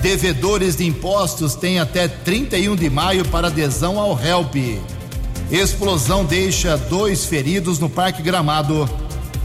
Devedores 0.00 0.76
de 0.76 0.86
impostos 0.86 1.54
têm 1.54 1.78
até 1.78 2.08
31 2.08 2.74
de 2.74 2.88
maio 2.88 3.24
para 3.26 3.48
adesão 3.48 3.98
ao 4.00 4.18
HELP. 4.18 4.80
Explosão 5.50 6.24
deixa 6.24 6.76
dois 6.76 7.26
feridos 7.26 7.78
no 7.78 7.88
Parque 7.88 8.22
Gramado. 8.22 8.88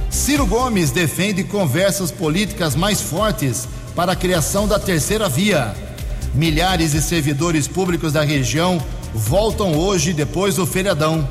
Ciro 0.09 0.45
Gomes 0.45 0.91
defende 0.91 1.43
conversas 1.43 2.09
políticas 2.09 2.73
mais 2.73 3.01
fortes 3.01 3.67
para 3.95 4.13
a 4.13 4.15
criação 4.15 4.67
da 4.67 4.79
terceira 4.79 5.27
via. 5.27 5.88
Milhares 6.33 6.91
de 6.91 7.01
servidores 7.01 7.67
públicos 7.67 8.13
da 8.13 8.23
região 8.23 8.81
voltam 9.13 9.75
hoje 9.75 10.13
depois 10.13 10.55
do 10.55 10.65
feriadão. 10.65 11.27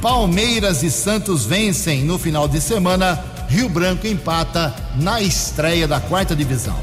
Palmeiras 0.00 0.82
e 0.82 0.90
Santos 0.90 1.44
vencem 1.44 2.04
no 2.04 2.18
final 2.18 2.48
de 2.48 2.60
semana. 2.60 3.22
Rio 3.48 3.68
Branco 3.68 4.06
empata 4.06 4.74
na 4.96 5.20
estreia 5.20 5.86
da 5.86 6.00
quarta 6.00 6.34
divisão. 6.34 6.78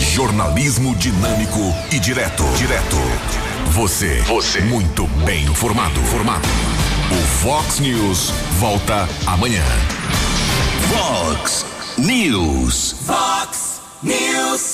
Jornalismo 0.00 0.96
dinâmico 0.96 1.60
e 1.92 1.98
direto. 2.00 2.42
Direto. 2.56 2.96
Você. 3.70 4.20
Você. 4.22 4.60
Muito 4.62 5.06
bem 5.24 5.44
informado. 5.44 6.00
Formado. 6.06 6.48
O 7.12 7.26
Fox 7.42 7.78
News 7.78 8.32
volta 8.58 9.08
amanhã. 9.26 9.62
Fox 10.88 11.64
News. 11.96 12.96
Fox 13.06 13.80
News. 14.02 14.68